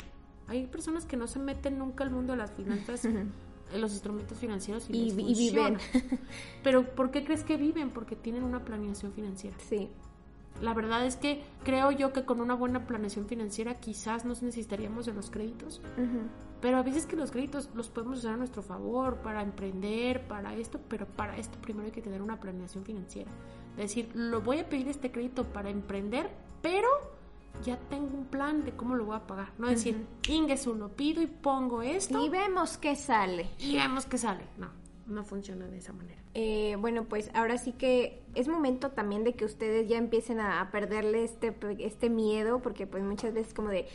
[0.48, 3.32] Hay personas que no se meten nunca al mundo de las finanzas, en
[3.80, 5.78] los instrumentos financieros y, viven.
[6.64, 7.90] Pero ¿por qué crees que viven?
[7.90, 9.56] Porque tienen una planeación financiera.
[9.60, 9.90] Sí.
[10.60, 15.06] La verdad es que creo yo que con una buena planeación financiera quizás no necesitaríamos
[15.06, 15.80] de los créditos.
[16.60, 20.54] Pero a veces que los créditos los podemos usar a nuestro favor para emprender, para
[20.54, 23.30] esto, pero para esto primero hay que tener una planeación financiera.
[23.72, 26.30] Es decir, lo voy a pedir este crédito para emprender,
[26.60, 26.88] pero
[27.64, 29.52] ya tengo un plan de cómo lo voy a pagar.
[29.58, 32.24] No decir, Ingesu, lo pido y pongo esto.
[32.24, 33.50] Y vemos qué sale.
[33.58, 34.44] Y vemos qué sale.
[34.58, 34.70] No,
[35.06, 36.21] no funciona de esa manera.
[36.34, 40.70] Eh, bueno, pues ahora sí que es momento también de que ustedes ya empiecen a,
[40.70, 43.86] perderle este, este miedo, porque pues muchas veces como de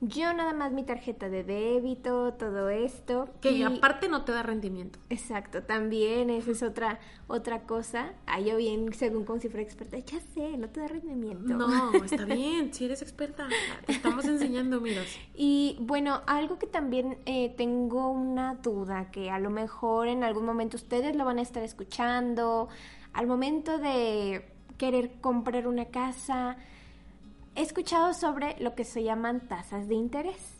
[0.00, 3.28] yo nada más mi tarjeta de débito, todo esto.
[3.40, 4.98] Que aparte no te da rendimiento.
[5.08, 8.12] Exacto, también esa es otra, otra cosa.
[8.26, 11.54] Ah, yo bien, según como si fuera experta, ya sé, no te da rendimiento.
[11.54, 13.48] No, está bien, si eres experta,
[13.86, 15.06] te estamos enseñando, miras.
[15.34, 20.44] Y bueno, algo que también eh, tengo una duda, que a lo mejor en algún
[20.44, 22.68] momento ustedes lo van a estar escuchando,
[23.14, 24.44] al momento de
[24.76, 26.58] querer comprar una casa,
[27.56, 30.54] he escuchado sobre lo que se llaman tasas de interés.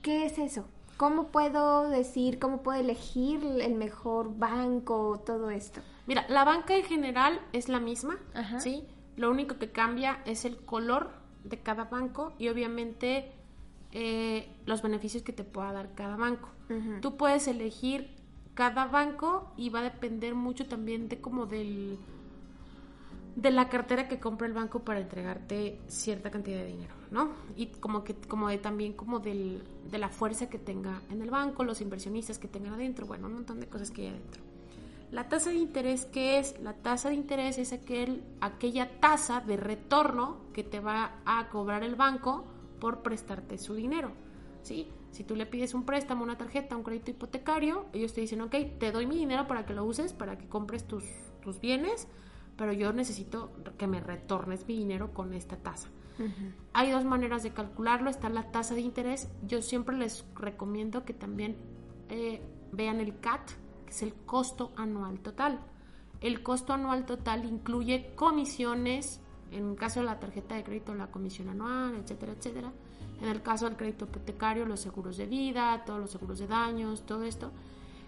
[0.00, 0.66] ¿Qué es eso?
[0.96, 5.80] ¿Cómo puedo decir, cómo puedo elegir el mejor banco, todo esto?
[6.06, 8.18] Mira, la banca en general es la misma,
[8.58, 8.84] ¿sí?
[9.16, 11.10] Lo único que cambia es el color
[11.44, 13.32] de cada banco y obviamente
[13.90, 16.48] eh, los beneficios que te pueda dar cada banco.
[17.02, 18.16] Tú puedes elegir
[18.54, 21.98] cada banco y va a depender mucho también de como del
[23.34, 27.30] de la cartera que compra el banco para entregarte cierta cantidad de dinero, ¿no?
[27.56, 31.30] Y como que como de también como del, de la fuerza que tenga en el
[31.30, 34.42] banco, los inversionistas que tengan adentro, bueno, un montón de cosas que hay adentro.
[35.10, 36.58] La tasa de interés, ¿qué es?
[36.60, 41.84] La tasa de interés es aquel, aquella tasa de retorno que te va a cobrar
[41.84, 42.44] el banco
[42.80, 44.10] por prestarte su dinero,
[44.62, 44.88] ¿sí?
[45.10, 48.54] Si tú le pides un préstamo, una tarjeta, un crédito hipotecario, ellos te dicen, ok,
[48.78, 51.04] te doy mi dinero para que lo uses, para que compres tus,
[51.42, 52.08] tus bienes,
[52.62, 55.88] pero yo necesito que me retornes mi dinero con esta tasa.
[56.72, 59.28] Hay dos maneras de calcularlo, está la tasa de interés.
[59.44, 61.56] Yo siempre les recomiendo que también
[62.08, 62.40] eh,
[62.70, 63.50] vean el CAT,
[63.84, 65.58] que es el costo anual total.
[66.20, 71.08] El costo anual total incluye comisiones, en el caso de la tarjeta de crédito, la
[71.08, 72.72] comisión anual, etcétera, etcétera.
[73.20, 77.04] En el caso del crédito hipotecario, los seguros de vida, todos los seguros de daños,
[77.06, 77.50] todo esto.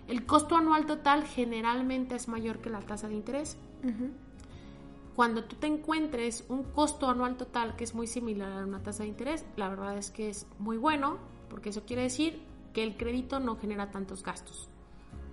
[0.07, 3.57] El costo anual total generalmente es mayor que la tasa de interés
[5.15, 9.05] cuando tú te encuentres un costo anual total que es muy similar a una tasa
[9.05, 12.43] de interés, la verdad es que es muy bueno, porque eso quiere decir
[12.73, 14.69] que el crédito no genera tantos gastos,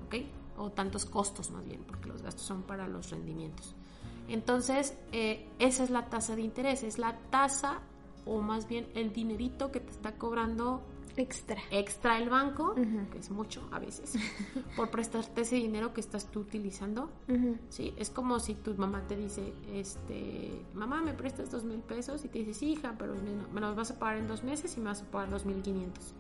[0.06, 0.16] ¿ok?
[0.58, 3.76] O tantos costos más bien, porque los gastos son para los rendimientos.
[4.28, 7.80] Entonces, eh, esa es la tasa de interés, es la tasa
[8.26, 10.82] o más bien el dinerito que te está cobrando
[11.18, 11.62] Extra.
[11.72, 14.16] Extra el banco, que es mucho a veces,
[14.76, 17.10] por prestarte ese dinero que estás tú utilizando.
[17.70, 17.94] ¿sí?
[17.98, 22.24] Es como si tu mamá te dice, este, mamá, ¿me prestas dos mil pesos?
[22.26, 23.16] Y te dice, sí, hija, pero
[23.52, 25.62] me, los vas a pagar en dos meses y me vas a pagar dos mil
[25.62, 26.14] quinientos.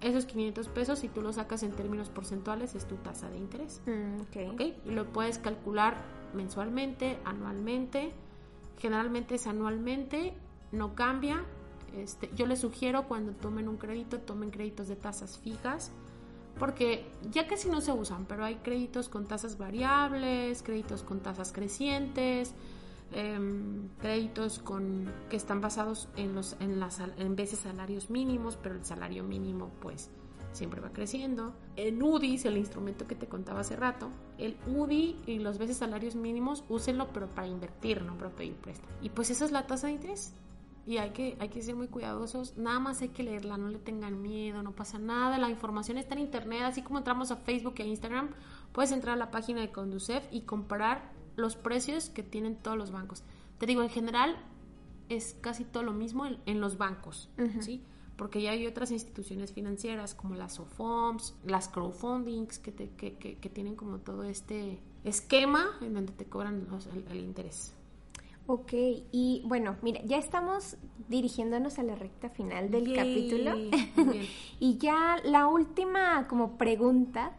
[0.00, 3.80] Esos 500 pesos, si tú los sacas en términos porcentuales, es tu tasa de interés.
[3.86, 4.76] Mm, okay.
[4.84, 5.96] Y lo puedes calcular
[6.34, 8.12] mensualmente, anualmente.
[8.78, 10.34] Generalmente es anualmente,
[10.70, 11.44] no cambia
[11.96, 15.92] este, yo les sugiero cuando tomen un crédito, tomen créditos de tasas fijas,
[16.58, 21.52] porque ya casi no se usan, pero hay créditos con tasas variables, créditos con tasas
[21.52, 22.54] crecientes,
[23.12, 28.74] em, créditos con, que están basados en, los, en, las, en veces salarios mínimos, pero
[28.74, 30.10] el salario mínimo pues
[30.52, 31.54] siempre va creciendo.
[31.76, 34.08] El UDI el instrumento que te contaba hace rato.
[34.38, 38.92] El UDI y los veces salarios mínimos, úsenlo pero para invertir, no para pedir préstamo.
[39.02, 40.32] Y pues esa es la tasa de interés
[40.86, 42.56] y hay que, hay que ser muy cuidadosos.
[42.56, 45.36] Nada más hay que leerla, no le tengan miedo, no pasa nada.
[45.36, 48.30] La información está en internet, así como entramos a Facebook e Instagram,
[48.72, 52.92] puedes entrar a la página de Conducef y comparar los precios que tienen todos los
[52.92, 53.24] bancos.
[53.58, 54.36] Te digo, en general
[55.08, 57.28] es casi todo lo mismo en, los bancos,
[57.60, 57.82] ¿sí?
[58.16, 63.76] Porque ya hay otras instituciones financieras como las OFOMS, las crowdfundings, que, que, que, tienen
[63.76, 66.66] como todo este esquema en donde te cobran
[67.10, 67.75] el interés.
[68.48, 68.72] Ok,
[69.10, 70.76] y bueno, mira, ya estamos
[71.08, 73.54] dirigiéndonos a la recta final del capítulo.
[74.60, 77.32] y ya la última como pregunta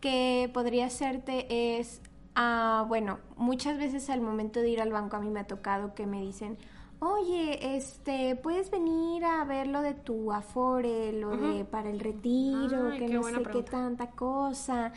[0.00, 2.00] que podría hacerte es,
[2.36, 5.94] ah, bueno, muchas veces al momento de ir al banco a mí me ha tocado
[5.94, 6.58] que me dicen,
[7.00, 12.90] oye, este, puedes venir a ver lo de tu afore, lo de para el retiro,
[12.96, 14.92] que no sé qué tanta cosa.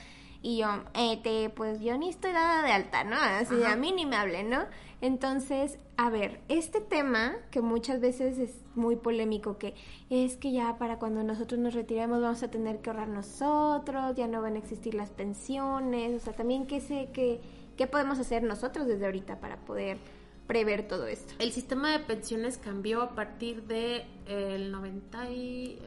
[0.45, 3.15] Y yo, eh, pues yo ni estoy dada de alta, ¿no?
[3.15, 4.65] Así a mí ni me hablen, ¿no?
[5.01, 9.73] Entonces, a ver, este tema que muchas veces es muy polémico, que
[10.11, 14.27] es que ya para cuando nosotros nos retiremos vamos a tener que ahorrar nosotros, ya
[14.27, 17.41] no van a existir las pensiones, o sea, también qué sé, qué,
[17.75, 19.97] qué podemos hacer nosotros desde ahorita para poder
[20.45, 21.33] prever todo esto.
[21.39, 25.79] El sistema de pensiones cambió a partir de el 90 y,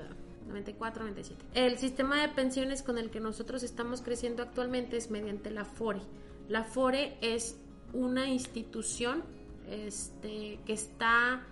[0.49, 1.45] 94, 97.
[1.55, 6.01] El sistema de pensiones con el que nosotros estamos creciendo actualmente es mediante la FORE.
[6.49, 7.57] La FORE es
[7.93, 9.25] una institución
[9.69, 11.47] este, que está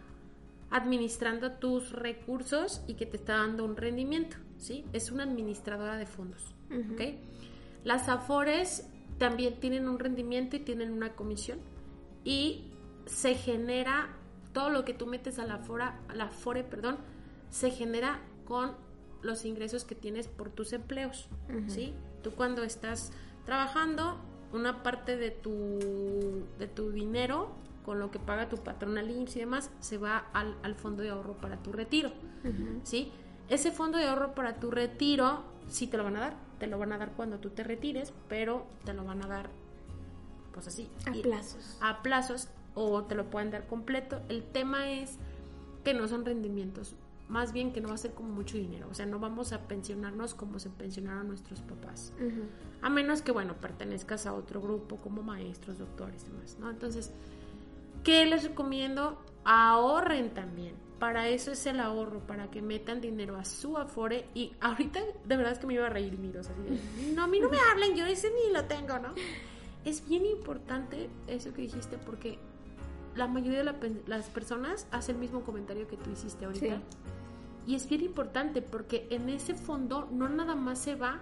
[0.70, 4.84] administrando tus recursos y que te está dando un rendimiento, ¿sí?
[4.92, 6.54] Es una administradora de fondos,
[7.84, 8.88] Las AFORES
[9.18, 11.60] también tienen un rendimiento y tienen una comisión
[12.24, 12.64] y
[13.06, 14.16] se genera
[14.52, 16.98] todo lo que tú metes a la fora, a la fore, perdón,
[17.50, 18.72] se genera con
[19.22, 21.28] los ingresos que tienes por tus empleos,
[21.66, 21.94] ¿sí?
[22.22, 23.12] Tú cuando estás
[23.44, 24.18] trabajando,
[24.52, 27.50] una parte de tu, de tu dinero,
[27.84, 31.02] con lo que paga tu patrón al IMSS y demás, se va al, al fondo
[31.02, 32.10] de ahorro para tu retiro,
[32.82, 33.12] ¿sí?
[33.48, 36.78] Ese fondo de ahorro para tu retiro, sí te lo van a dar, te lo
[36.78, 39.50] van a dar cuando tú te retires, pero te lo van a dar,
[40.52, 40.88] pues así.
[41.06, 41.78] A plazos.
[41.80, 44.20] A plazos o te lo pueden dar completo.
[44.28, 45.18] El tema es
[45.84, 46.96] que no son rendimientos,
[47.28, 49.66] más bien que no va a ser como mucho dinero, o sea, no vamos a
[49.66, 52.12] pensionarnos como se pensionaron nuestros papás,
[52.82, 56.70] a menos que, bueno, pertenezcas a otro grupo como maestros, doctores y demás, ¿no?
[56.70, 57.10] Entonces,
[58.04, 59.20] ¿qué les recomiendo?
[59.44, 60.74] Ahorren también.
[60.98, 64.28] Para eso es el ahorro, para que metan dinero a su afore.
[64.32, 67.26] Y ahorita de verdad es que me iba a reír, miros, así de, no, a
[67.26, 69.12] mí no me hablen, yo ese ni lo tengo, ¿no?
[69.84, 72.38] Es bien importante eso que dijiste porque
[73.14, 76.80] la mayoría de las personas hace el mismo comentario que tú hiciste ahorita.
[77.66, 81.20] Y es bien importante porque en ese fondo no nada más se va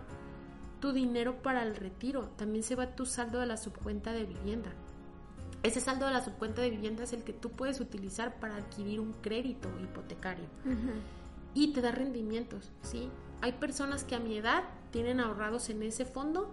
[0.81, 4.71] tu dinero para el retiro, también se va tu saldo de la subcuenta de vivienda.
[5.63, 9.01] Ese saldo de la subcuenta de vivienda es el que tú puedes utilizar para adquirir
[9.01, 10.45] un crédito hipotecario.
[11.55, 13.09] Y te da rendimientos, ¿sí?
[13.41, 16.53] Hay personas que a mi edad tienen ahorrados en ese fondo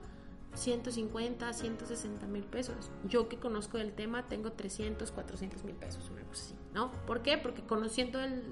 [0.53, 2.89] 150, 160 mil pesos.
[3.07, 6.91] Yo que conozco del tema tengo 300, 400 mil pesos, una cosa así, ¿no?
[7.05, 7.37] ¿Por qué?
[7.37, 8.43] Porque conociendo el...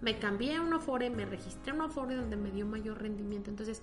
[0.00, 3.50] Me cambié a un Afore, me registré a un Afore donde me dio mayor rendimiento.
[3.50, 3.82] Entonces,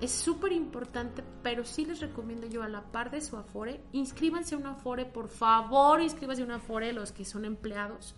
[0.00, 4.54] es súper importante, pero sí les recomiendo yo a la par de su Afore, inscríbanse
[4.54, 8.14] a un Afore, por favor, inscríbanse a un Afore los que son empleados.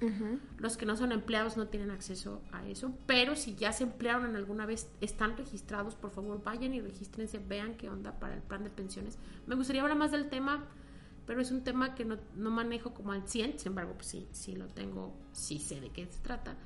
[0.58, 4.26] Los que no son empleados no tienen acceso a eso, pero si ya se emplearon
[4.26, 8.42] en alguna vez, están registrados, por favor, vayan y regístrense, vean qué onda para el
[8.42, 9.18] plan de pensiones.
[9.46, 10.64] Me gustaría hablar más del tema,
[11.26, 14.28] pero es un tema que no, no manejo como al 100, sin embargo, pues sí,
[14.30, 16.56] sí lo tengo, sí sé de qué se trata.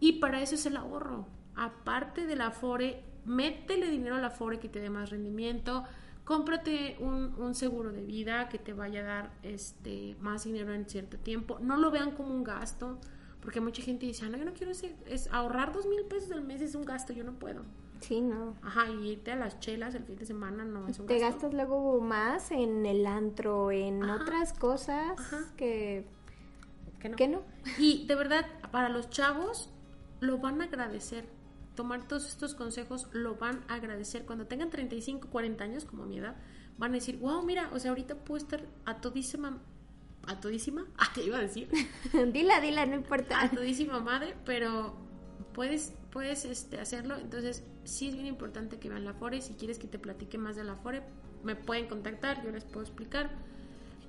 [0.00, 1.26] Y para eso es el ahorro.
[1.54, 5.84] Aparte del Afore, métele dinero a la FORE que te dé más rendimiento,
[6.24, 11.18] cómprate un, seguro de vida que te vaya a dar este, más dinero en cierto
[11.18, 12.98] tiempo, no lo vean como un gasto,
[13.42, 16.30] porque mucha gente dice, ah, no, yo no quiero ese, es ahorrar dos mil pesos
[16.30, 17.62] al mes es un gasto, yo no puedo.
[18.00, 18.56] Sí, no.
[18.62, 21.52] Ajá, y irte a las chelas el fin de semana no es un Te gastas
[21.52, 25.18] luego más en el antro, en otras cosas
[25.56, 26.06] que,
[26.98, 27.42] que que no.
[27.78, 29.68] Y de verdad, para los chavos
[30.20, 31.26] lo van a agradecer
[31.74, 34.24] tomar todos estos consejos lo van a agradecer.
[34.26, 36.36] Cuando tengan 35, 40 años, como mi edad,
[36.78, 39.58] van a decir, wow, mira, o sea, ahorita puedo estar a todísima,
[40.26, 41.68] a todísima, ¿a qué iba a decir?
[42.32, 43.40] dila, dila, no importa.
[43.40, 44.94] A todísima madre, pero
[45.54, 47.16] puedes, puedes este, hacerlo.
[47.16, 49.40] Entonces, sí es bien importante que vean la FORE.
[49.40, 51.02] Si quieres que te platique más de la FORE,
[51.42, 53.30] me pueden contactar, yo les puedo explicar.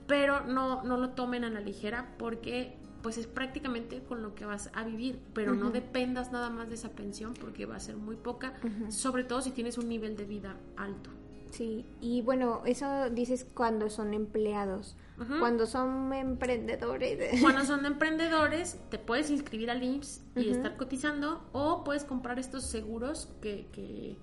[0.07, 4.45] Pero no, no lo tomen a la ligera porque pues es prácticamente con lo que
[4.45, 7.97] vas a vivir, pero no dependas nada más de esa pensión porque va a ser
[7.97, 8.53] muy poca,
[8.89, 11.09] sobre todo si tienes un nivel de vida alto.
[11.51, 14.95] Sí, y bueno, eso dices cuando son empleados.
[15.39, 17.39] Cuando son emprendedores.
[17.41, 22.63] Cuando son emprendedores, te puedes inscribir al IMSS y estar cotizando o puedes comprar estos
[22.63, 24.17] seguros que, que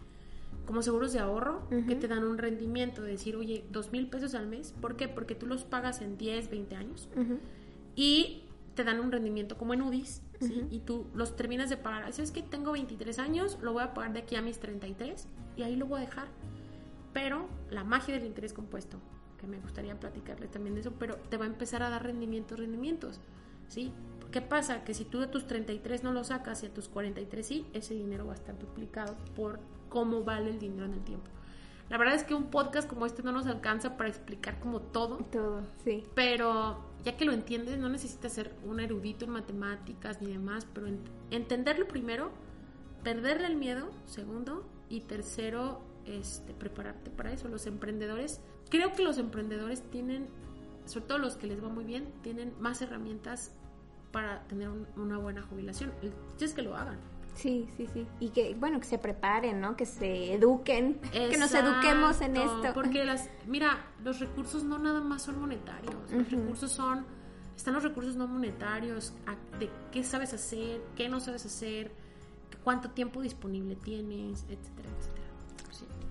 [0.66, 4.35] como seguros de ahorro que te dan un rendimiento de decir, oye, dos mil pesos
[4.35, 4.74] al mes.
[4.81, 5.09] ¿Por qué?
[5.09, 7.09] Porque tú los pagas en 10, 20 años.
[7.95, 8.43] Y
[8.79, 10.22] te dan un rendimiento como en UDIs,
[10.70, 12.05] Y tú los terminas de pagar.
[12.05, 15.26] Así es que tengo 23 años, lo voy a pagar de aquí a mis 33
[15.57, 16.29] y ahí lo voy a dejar.
[17.12, 19.01] Pero la magia del interés compuesto,
[19.37, 22.57] que me gustaría platicarles también de eso, pero te va a empezar a dar rendimientos,
[22.57, 23.18] rendimientos,
[23.66, 23.93] ¿sí?
[24.31, 24.85] ¿Qué pasa?
[24.85, 27.95] Que si tú de tus 33 no lo sacas y a tus 43 sí, ese
[27.95, 29.59] dinero va a estar duplicado por
[29.89, 31.29] cómo vale el dinero en el tiempo.
[31.91, 35.18] La verdad es que un podcast como este no nos alcanza para explicar como todo.
[35.30, 36.05] Todo, sí.
[36.14, 40.89] Pero ya que lo entiendes, no necesitas ser un erudito en matemáticas ni demás, pero
[41.30, 42.30] entenderlo primero,
[43.03, 47.49] perderle el miedo, segundo, y tercero, este, prepararte para eso.
[47.49, 50.28] Los emprendedores, creo que los emprendedores tienen,
[50.86, 53.55] sobre todo los que les va muy bien, tienen más herramientas
[54.12, 55.93] para tener una buena jubilación.
[56.03, 56.99] El es que lo hagan.
[57.39, 58.05] Sí, sí, sí.
[58.18, 59.76] Y que, bueno, que se preparen, ¿no?
[59.76, 62.72] Que se eduquen, que nos eduquemos en esto.
[62.74, 67.07] Porque las, mira, los recursos no nada más son monetarios, los recursos son
[67.59, 69.12] están los recursos no monetarios,
[69.59, 71.91] de qué sabes hacer, qué no sabes hacer,
[72.62, 75.28] cuánto tiempo disponible tienes, etcétera, etcétera.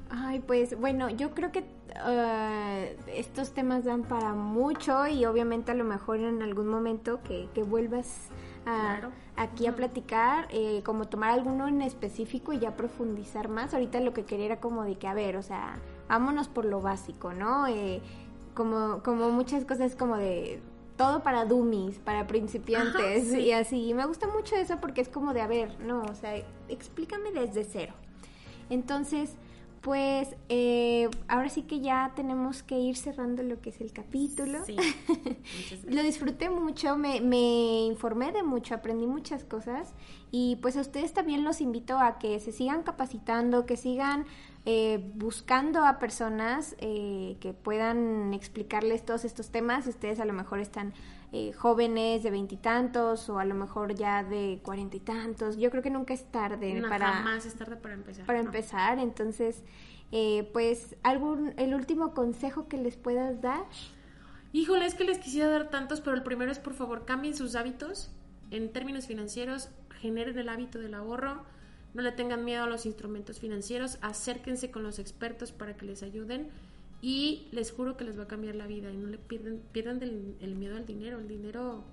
[0.10, 5.76] Ay, pues bueno, yo creo que uh, estos temas dan para mucho y obviamente a
[5.76, 8.30] lo mejor en algún momento que, que vuelvas
[9.36, 13.74] aquí a platicar, eh, como tomar alguno en específico y ya profundizar más.
[13.74, 16.82] Ahorita lo que quería era como de que, a ver, o sea, vámonos por lo
[16.82, 17.68] básico, ¿no?
[17.68, 18.02] Eh,
[18.54, 20.60] como, como muchas cosas como de
[20.98, 23.90] todo para dummies, para principiantes y así.
[23.90, 26.36] Y me gusta mucho eso porque es como de, a ver, no, o sea,
[26.68, 27.94] explícame desde cero.
[28.70, 29.36] Entonces,
[29.82, 34.66] pues eh, ahora sí que ya tenemos que ir cerrando lo que es el capítulo.
[34.66, 34.76] Sí.
[35.88, 39.94] lo disfruté mucho, me, me, informé de mucho, aprendí muchas cosas
[40.32, 44.26] y pues a ustedes también los invito a que se sigan capacitando, que sigan
[44.66, 49.88] eh, buscando a personas eh, que puedan explicarles todos estos temas.
[49.88, 50.94] Ustedes a lo mejor están
[51.32, 55.58] eh, jóvenes de veintitantos o a lo mejor ya de cuarenta y tantos.
[55.58, 57.14] Yo creo que nunca es tarde para...
[57.14, 58.26] Jamás es tarde para empezar.
[58.26, 59.64] Para empezar, entonces,
[60.12, 63.66] eh, pues, ¿algún, el último consejo que les puedas dar?
[64.54, 67.56] Híjole, es que les quisiera dar tantos, pero el primero es, por favor, cambien sus
[67.56, 68.10] hábitos
[68.50, 69.70] en términos financieros,
[70.00, 71.44] generen el hábito del ahorro,
[71.94, 76.02] no le tengan miedo a los instrumentos financieros, acérquense con los expertos para que les
[76.04, 76.50] ayuden
[77.02, 80.02] y les juro que les va a cambiar la vida y no le pierden, pierdan
[80.02, 81.20] el miedo al dinero.
[81.20, 81.84] El dinero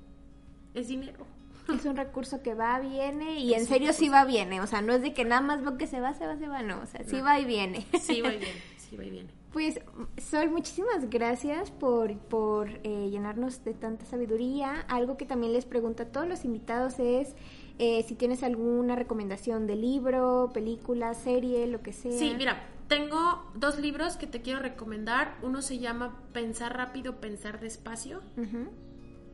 [0.74, 1.26] es dinero.
[1.72, 4.60] Es un recurso que va, viene y en serio sí va, viene.
[4.60, 6.46] O sea, no es de que nada más veo que se va, se va, se
[6.46, 6.80] va, no.
[6.82, 7.86] O sea, sí va y viene.
[8.00, 9.30] Sí va y viene, sí va y viene.
[9.52, 9.80] Pues,
[10.18, 14.84] Sol, muchísimas gracias por, por eh, llenarnos de tanta sabiduría.
[14.88, 17.34] Algo que también les pregunto a todos los invitados es
[17.78, 22.18] eh, si tienes alguna recomendación de libro, película, serie, lo que sea.
[22.18, 22.62] Sí, mira,
[22.94, 25.36] tengo dos libros que te quiero recomendar.
[25.42, 28.22] Uno se llama Pensar rápido, pensar despacio.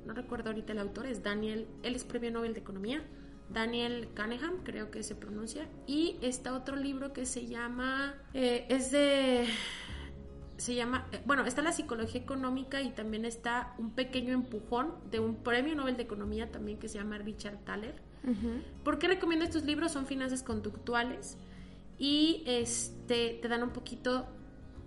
[0.06, 3.02] No recuerdo ahorita el autor, es Daniel, él es premio Nobel de Economía.
[3.50, 5.68] Daniel Kahneman, creo que se pronuncia.
[5.86, 9.46] Y está otro libro que se llama, eh, es de,
[10.56, 15.20] se llama, eh, bueno, está la psicología económica y también está un pequeño empujón de
[15.20, 17.96] un premio Nobel de Economía también que se llama Richard Thaler.
[18.84, 19.92] ¿Por qué recomiendo estos libros?
[19.92, 21.36] Son finanzas conductuales
[22.00, 24.26] y este te dan un poquito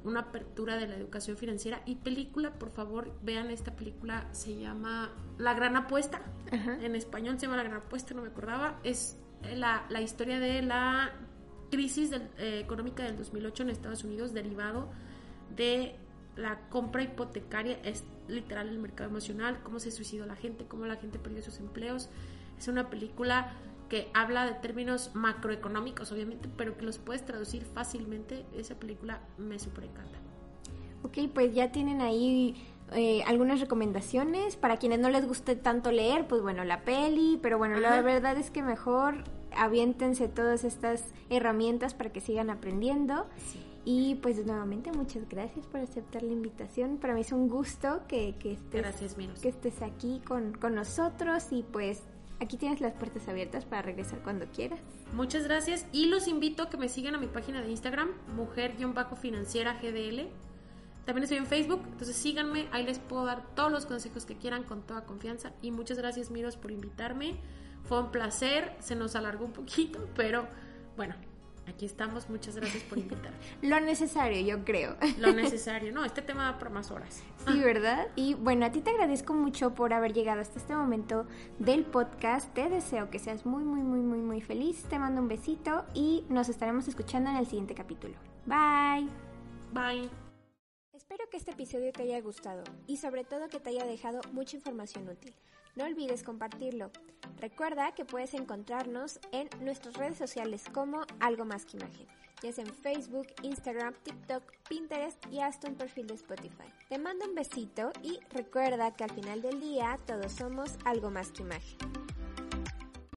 [0.04, 5.14] una apertura de la educación financiera y película, por favor, vean esta película, se llama
[5.38, 9.18] La Gran Apuesta, en español se llama La Gran Apuesta, no me acordaba, es
[9.56, 11.12] la, la historia de la
[11.70, 14.90] crisis eh, económica del 2008 en Estados Unidos derivado
[15.56, 15.96] de
[16.36, 20.96] la compra hipotecaria, es literal el mercado emocional, cómo se suicidó la gente, cómo la
[20.96, 22.10] gente perdió sus empleos,
[22.58, 23.54] es una película
[23.94, 28.44] que habla de términos macroeconómicos, obviamente, pero que los puedes traducir fácilmente.
[28.58, 30.18] Esa película me super encanta.
[31.04, 32.56] Ok, pues ya tienen ahí
[32.94, 34.56] eh, algunas recomendaciones.
[34.56, 38.36] Para quienes no les guste tanto leer, pues bueno, la peli, pero bueno, la verdad
[38.36, 39.26] es que mejor
[39.56, 43.28] aviéntense todas estas herramientas para que sigan aprendiendo.
[43.86, 46.98] Y pues nuevamente muchas gracias por aceptar la invitación.
[46.98, 51.62] Para mí es un gusto que, que estés, que estés aquí con, con nosotros y
[51.62, 52.02] pues
[52.44, 54.82] Aquí tienes las puertas abiertas para regresar cuando quieras.
[55.14, 59.80] Muchas gracias y los invito a que me sigan a mi página de Instagram, mujer-financiera
[59.82, 60.28] GDL.
[61.06, 64.64] También estoy en Facebook, entonces síganme, ahí les puedo dar todos los consejos que quieran
[64.64, 65.54] con toda confianza.
[65.62, 67.38] Y muchas gracias, Miros, por invitarme.
[67.86, 70.46] Fue un placer, se nos alargó un poquito, pero
[70.98, 71.16] bueno,
[71.68, 73.32] Aquí estamos, muchas gracias por invitar.
[73.62, 74.98] Lo necesario, yo creo.
[75.18, 77.24] Lo necesario, no, este tema va por más horas.
[77.48, 78.08] Sí, ¿verdad?
[78.16, 81.26] Y bueno, a ti te agradezco mucho por haber llegado hasta este momento
[81.60, 82.54] del podcast.
[82.54, 84.84] Te deseo que seas muy, muy, muy, muy, muy feliz.
[84.84, 88.16] Te mando un besito y nos estaremos escuchando en el siguiente capítulo.
[88.46, 89.08] Bye.
[89.72, 90.10] Bye.
[90.94, 94.56] Espero que este episodio te haya gustado y sobre todo que te haya dejado mucha
[94.56, 95.34] información útil.
[95.76, 96.92] No olvides compartirlo.
[97.40, 102.08] Recuerda que puedes encontrarnos en nuestras redes sociales como Algo Más que Imagen,
[102.42, 106.72] ya sea en Facebook, Instagram, TikTok, Pinterest y hasta un perfil de Spotify.
[106.90, 111.32] Te mando un besito y recuerda que al final del día todos somos algo más
[111.32, 111.78] que imagen.